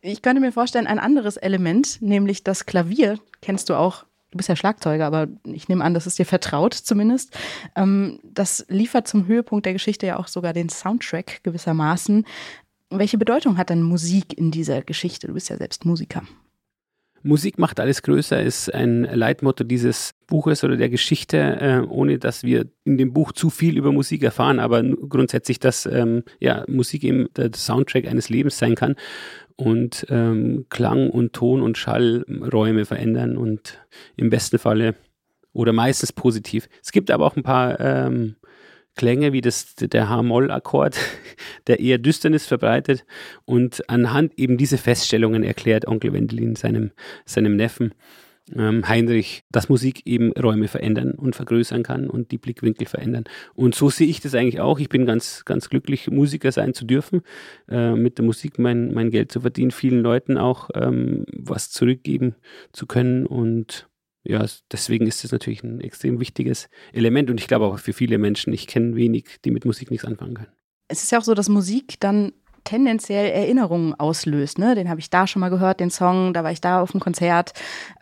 Ich 0.00 0.22
könnte 0.22 0.40
mir 0.40 0.52
vorstellen, 0.52 0.86
ein 0.86 0.98
anderes 0.98 1.36
Element, 1.36 2.00
nämlich 2.00 2.44
das 2.44 2.66
Klavier, 2.66 3.18
kennst 3.42 3.68
du 3.68 3.74
auch. 3.74 4.04
Du 4.30 4.36
bist 4.36 4.48
ja 4.48 4.56
Schlagzeuger, 4.56 5.06
aber 5.06 5.28
ich 5.44 5.68
nehme 5.68 5.82
an, 5.82 5.94
das 5.94 6.06
ist 6.06 6.18
dir 6.18 6.26
vertraut 6.26 6.74
zumindest. 6.74 7.36
Ähm, 7.76 8.20
das 8.22 8.66
liefert 8.68 9.08
zum 9.08 9.26
Höhepunkt 9.26 9.64
der 9.64 9.72
Geschichte 9.72 10.06
ja 10.06 10.18
auch 10.18 10.28
sogar 10.28 10.52
den 10.52 10.68
Soundtrack 10.68 11.42
gewissermaßen. 11.44 12.26
Welche 12.90 13.18
Bedeutung 13.18 13.56
hat 13.56 13.70
denn 13.70 13.82
Musik 13.82 14.36
in 14.36 14.50
dieser 14.50 14.82
Geschichte? 14.82 15.28
Du 15.28 15.34
bist 15.34 15.48
ja 15.48 15.56
selbst 15.56 15.84
Musiker. 15.84 16.22
Musik 17.22 17.58
macht 17.58 17.80
alles 17.80 18.02
größer 18.02 18.40
ist 18.40 18.72
ein 18.72 19.02
Leitmotto 19.02 19.64
dieses 19.64 20.12
Buches 20.26 20.62
oder 20.62 20.76
der 20.76 20.88
Geschichte, 20.88 21.36
äh, 21.38 21.86
ohne 21.88 22.18
dass 22.18 22.44
wir 22.44 22.66
in 22.84 22.96
dem 22.96 23.12
Buch 23.12 23.32
zu 23.32 23.50
viel 23.50 23.76
über 23.76 23.92
Musik 23.92 24.22
erfahren, 24.22 24.60
aber 24.60 24.82
grundsätzlich, 24.82 25.58
dass 25.58 25.84
ähm, 25.86 26.22
ja, 26.38 26.64
Musik 26.68 27.02
eben 27.02 27.28
der 27.36 27.50
Soundtrack 27.54 28.06
eines 28.06 28.28
Lebens 28.28 28.58
sein 28.58 28.76
kann 28.76 28.94
und 29.58 30.06
ähm, 30.08 30.66
Klang 30.68 31.10
und 31.10 31.32
Ton 31.32 31.62
und 31.62 31.76
Schallräume 31.76 32.84
verändern 32.84 33.36
und 33.36 33.84
im 34.16 34.30
besten 34.30 34.58
Falle 34.58 34.94
oder 35.52 35.72
meistens 35.72 36.12
positiv. 36.12 36.68
Es 36.82 36.92
gibt 36.92 37.10
aber 37.10 37.26
auch 37.26 37.36
ein 37.36 37.42
paar 37.42 37.80
ähm, 37.80 38.36
Klänge 38.94 39.32
wie 39.32 39.40
das, 39.40 39.74
der 39.74 40.08
H-Moll-Akkord, 40.08 40.96
der 41.66 41.80
eher 41.80 41.98
Düsternis 41.98 42.46
verbreitet 42.46 43.04
und 43.46 43.88
anhand 43.90 44.38
eben 44.38 44.58
diese 44.58 44.78
Feststellungen 44.78 45.42
erklärt 45.42 45.88
Onkel 45.88 46.12
Wendelin 46.12 46.54
seinem, 46.54 46.92
seinem 47.24 47.56
Neffen 47.56 47.94
Heinrich, 48.56 49.44
dass 49.50 49.68
Musik 49.68 50.02
eben 50.06 50.32
Räume 50.32 50.68
verändern 50.68 51.12
und 51.12 51.36
vergrößern 51.36 51.82
kann 51.82 52.08
und 52.08 52.30
die 52.30 52.38
Blickwinkel 52.38 52.86
verändern. 52.86 53.24
Und 53.54 53.74
so 53.74 53.90
sehe 53.90 54.06
ich 54.06 54.20
das 54.20 54.34
eigentlich 54.34 54.60
auch. 54.60 54.78
Ich 54.78 54.88
bin 54.88 55.06
ganz, 55.06 55.44
ganz 55.44 55.68
glücklich, 55.68 56.10
Musiker 56.10 56.52
sein 56.52 56.74
zu 56.74 56.84
dürfen, 56.84 57.22
äh, 57.68 57.92
mit 57.92 58.18
der 58.18 58.24
Musik 58.24 58.58
mein, 58.58 58.92
mein 58.94 59.10
Geld 59.10 59.32
zu 59.32 59.40
verdienen, 59.40 59.70
vielen 59.70 60.00
Leuten 60.00 60.38
auch 60.38 60.70
ähm, 60.74 61.24
was 61.32 61.70
zurückgeben 61.70 62.34
zu 62.72 62.86
können 62.86 63.26
und 63.26 63.88
ja, 64.24 64.44
deswegen 64.70 65.06
ist 65.06 65.24
es 65.24 65.32
natürlich 65.32 65.62
ein 65.62 65.80
extrem 65.80 66.20
wichtiges 66.20 66.68
Element 66.92 67.30
und 67.30 67.40
ich 67.40 67.48
glaube 67.48 67.64
auch 67.64 67.78
für 67.78 67.94
viele 67.94 68.18
Menschen, 68.18 68.52
ich 68.52 68.66
kenne 68.66 68.94
wenig, 68.94 69.40
die 69.44 69.50
mit 69.50 69.64
Musik 69.64 69.90
nichts 69.90 70.04
anfangen 70.04 70.34
können. 70.34 70.52
Es 70.88 71.02
ist 71.02 71.12
ja 71.12 71.18
auch 71.18 71.24
so, 71.24 71.34
dass 71.34 71.48
Musik 71.48 71.94
dann 72.00 72.32
tendenziell 72.64 73.30
Erinnerungen 73.30 73.94
auslöst. 73.94 74.58
Ne? 74.58 74.74
Den 74.74 74.88
habe 74.88 75.00
ich 75.00 75.10
da 75.10 75.26
schon 75.26 75.40
mal 75.40 75.50
gehört, 75.50 75.80
den 75.80 75.90
Song, 75.90 76.32
da 76.32 76.44
war 76.44 76.52
ich 76.52 76.60
da 76.60 76.80
auf 76.80 76.92
dem 76.92 77.00
Konzert. 77.00 77.52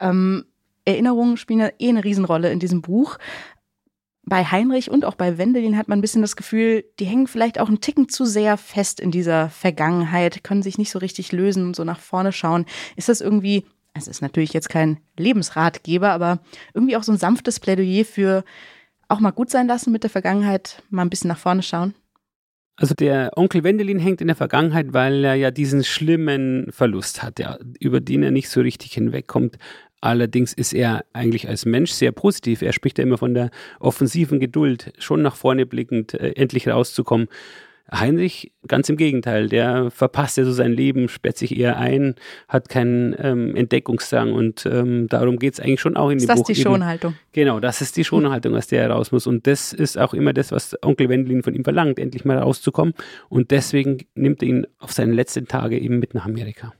Ähm, 0.01 0.45
Erinnerungen 0.85 1.37
spielen 1.37 1.71
eh 1.79 1.89
eine 1.89 2.05
Riesenrolle 2.05 2.51
in 2.51 2.61
diesem 2.61 2.83
Buch. 2.83 3.19
Bei 4.29 4.45
Heinrich 4.45 4.91
und 4.91 5.05
auch 5.05 5.15
bei 5.15 5.39
Wendelin 5.39 5.77
hat 5.77 5.89
man 5.89 5.99
ein 5.99 6.03
bisschen 6.03 6.23
das 6.23 6.35
Gefühl, 6.35 6.85
die 6.99 7.05
hängen 7.05 7.29
vielleicht 7.29 7.61
auch 7.61 7.69
einen 7.69 7.81
Ticken 7.81 8.09
zu 8.09 8.25
sehr 8.25 8.57
fest 8.57 8.99
in 8.99 9.13
dieser 9.13 9.51
Vergangenheit, 9.51 10.43
können 10.43 10.63
sich 10.63 10.79
nicht 10.79 10.91
so 10.91 10.99
richtig 10.99 11.31
lösen 11.31 11.65
und 11.65 11.77
so 11.77 11.85
nach 11.85 12.01
vorne 12.01 12.33
schauen. 12.33 12.67
Ist 12.97 13.09
das 13.09 13.21
irgendwie 13.21 13.65
es 13.97 14.09
ist 14.09 14.21
natürlich 14.21 14.53
jetzt 14.53 14.69
kein 14.69 15.01
Lebensratgeber, 15.17 16.11
aber 16.11 16.41
irgendwie 16.75 16.97
auch 16.97 17.03
so 17.03 17.13
ein 17.13 17.19
sanftes 17.19 17.61
Plädoyer 17.61 18.05
für 18.05 18.45
auch 19.09 19.21
mal 19.21 19.31
gut 19.31 19.51
sein 19.51 19.67
lassen 19.67 19.93
mit 19.93 20.03
der 20.03 20.11
Vergangenheit, 20.11 20.83
mal 20.91 21.03
ein 21.03 21.11
bisschen 21.11 21.29
nach 21.29 21.39
vorne 21.39 21.63
schauen. 21.63 21.95
Also 22.77 22.95
der 22.95 23.33
Onkel 23.37 23.65
Wendelin 23.65 23.99
hängt 23.99 24.21
in 24.21 24.27
der 24.27 24.37
Vergangenheit, 24.37 24.93
weil 24.93 25.25
er 25.25 25.35
ja 25.35 25.51
diesen 25.51 25.83
schlimmen 25.83 26.71
Verlust 26.71 27.23
hat, 27.23 27.39
ja, 27.39 27.59
über 27.81 28.01
den 28.01 28.23
er 28.23 28.31
nicht 28.31 28.51
so 28.51 28.61
richtig 28.61 28.93
hinwegkommt. 28.93 29.57
Allerdings 30.03 30.53
ist 30.53 30.75
er 30.75 31.05
eigentlich 31.15 31.49
als 31.49 31.65
Mensch 31.65 31.91
sehr 31.91 32.13
positiv. 32.13 32.61
Er 32.61 32.75
spricht 32.75 32.99
ja 32.99 33.05
immer 33.05 33.17
von 33.17 33.33
der 33.33 33.51
offensiven 33.81 34.41
Geduld, 34.41 34.93
schon 34.99 35.23
nach 35.23 35.37
vorne 35.37 35.65
blickend, 35.65 36.13
äh, 36.15 36.33
endlich 36.37 36.69
rauszukommen. 36.69 37.29
Heinrich, 37.93 38.53
ganz 38.67 38.89
im 38.89 38.97
Gegenteil, 38.97 39.49
der 39.49 39.91
verpasst 39.91 40.37
ja 40.37 40.45
so 40.45 40.53
sein 40.53 40.73
Leben, 40.73 41.09
sperrt 41.09 41.37
sich 41.39 41.57
eher 41.57 41.79
ein, 41.79 42.17
hat 42.49 42.69
keinen 42.69 43.15
ähm, 43.19 43.55
Entdeckungsdrang 43.55 44.33
und 44.33 44.67
ähm, 44.67 45.07
darum 45.09 45.39
geht 45.39 45.55
es 45.55 45.61
eigentlich 45.61 45.81
schon 45.81 45.97
auch 45.97 46.11
in 46.11 46.19
dem 46.19 46.27
Buch. 46.27 46.35
Ist 46.35 46.41
das 46.41 46.57
die 46.57 46.63
Schonhaltung? 46.63 47.15
Genau, 47.33 47.61
das 47.61 47.81
ist 47.81 47.97
die 47.97 48.05
Schonhaltung, 48.05 48.57
aus 48.57 48.67
der 48.67 48.83
er 48.83 48.91
raus 48.91 49.13
muss 49.13 49.27
und 49.27 49.47
das 49.47 49.73
ist 49.73 49.99
auch 49.99 50.15
immer 50.15 50.33
das, 50.33 50.51
was 50.51 50.77
Onkel 50.83 51.09
Wendelin 51.09 51.43
von 51.43 51.55
ihm 51.55 51.65
verlangt, 51.65 51.99
endlich 51.99 52.25
mal 52.25 52.39
rauszukommen 52.39 52.95
und 53.29 53.53
deswegen 53.53 53.99
nimmt 54.15 54.43
er 54.43 54.49
ihn 54.49 54.67
auf 54.79 54.93
seine 54.93 55.13
letzten 55.13 55.47
Tage 55.47 55.79
eben 55.79 55.99
mit 56.01 56.15
nach 56.15 56.27
Amerika. 56.27 56.73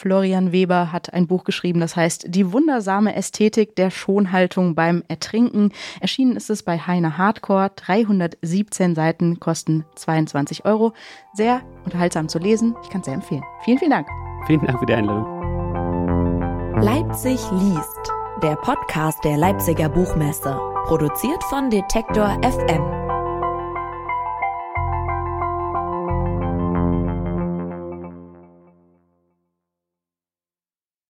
Florian 0.00 0.50
Weber 0.50 0.92
hat 0.92 1.12
ein 1.12 1.26
Buch 1.26 1.44
geschrieben, 1.44 1.78
das 1.78 1.94
heißt 1.94 2.24
Die 2.28 2.52
wundersame 2.52 3.14
Ästhetik 3.14 3.76
der 3.76 3.90
Schonhaltung 3.90 4.74
beim 4.74 5.04
Ertrinken. 5.08 5.72
Erschienen 6.00 6.36
ist 6.36 6.48
es 6.48 6.62
bei 6.62 6.78
Heine 6.78 7.18
Hardcore. 7.18 7.70
317 7.76 8.94
Seiten 8.94 9.40
kosten 9.40 9.84
22 9.96 10.64
Euro. 10.64 10.94
Sehr 11.34 11.60
unterhaltsam 11.84 12.30
zu 12.30 12.38
lesen. 12.38 12.74
Ich 12.82 12.88
kann 12.88 13.02
es 13.02 13.04
sehr 13.04 13.14
empfehlen. 13.14 13.42
Vielen, 13.62 13.76
vielen 13.76 13.90
Dank. 13.90 14.08
Vielen 14.46 14.64
Dank 14.64 14.78
für 14.78 14.86
die 14.86 14.94
Einladung. 14.94 15.26
Leipzig 16.80 17.38
liest. 17.50 18.12
Der 18.42 18.56
Podcast 18.56 19.22
der 19.22 19.36
Leipziger 19.36 19.90
Buchmesse. 19.90 20.58
Produziert 20.86 21.44
von 21.44 21.68
Detektor 21.68 22.40
FM. 22.42 22.99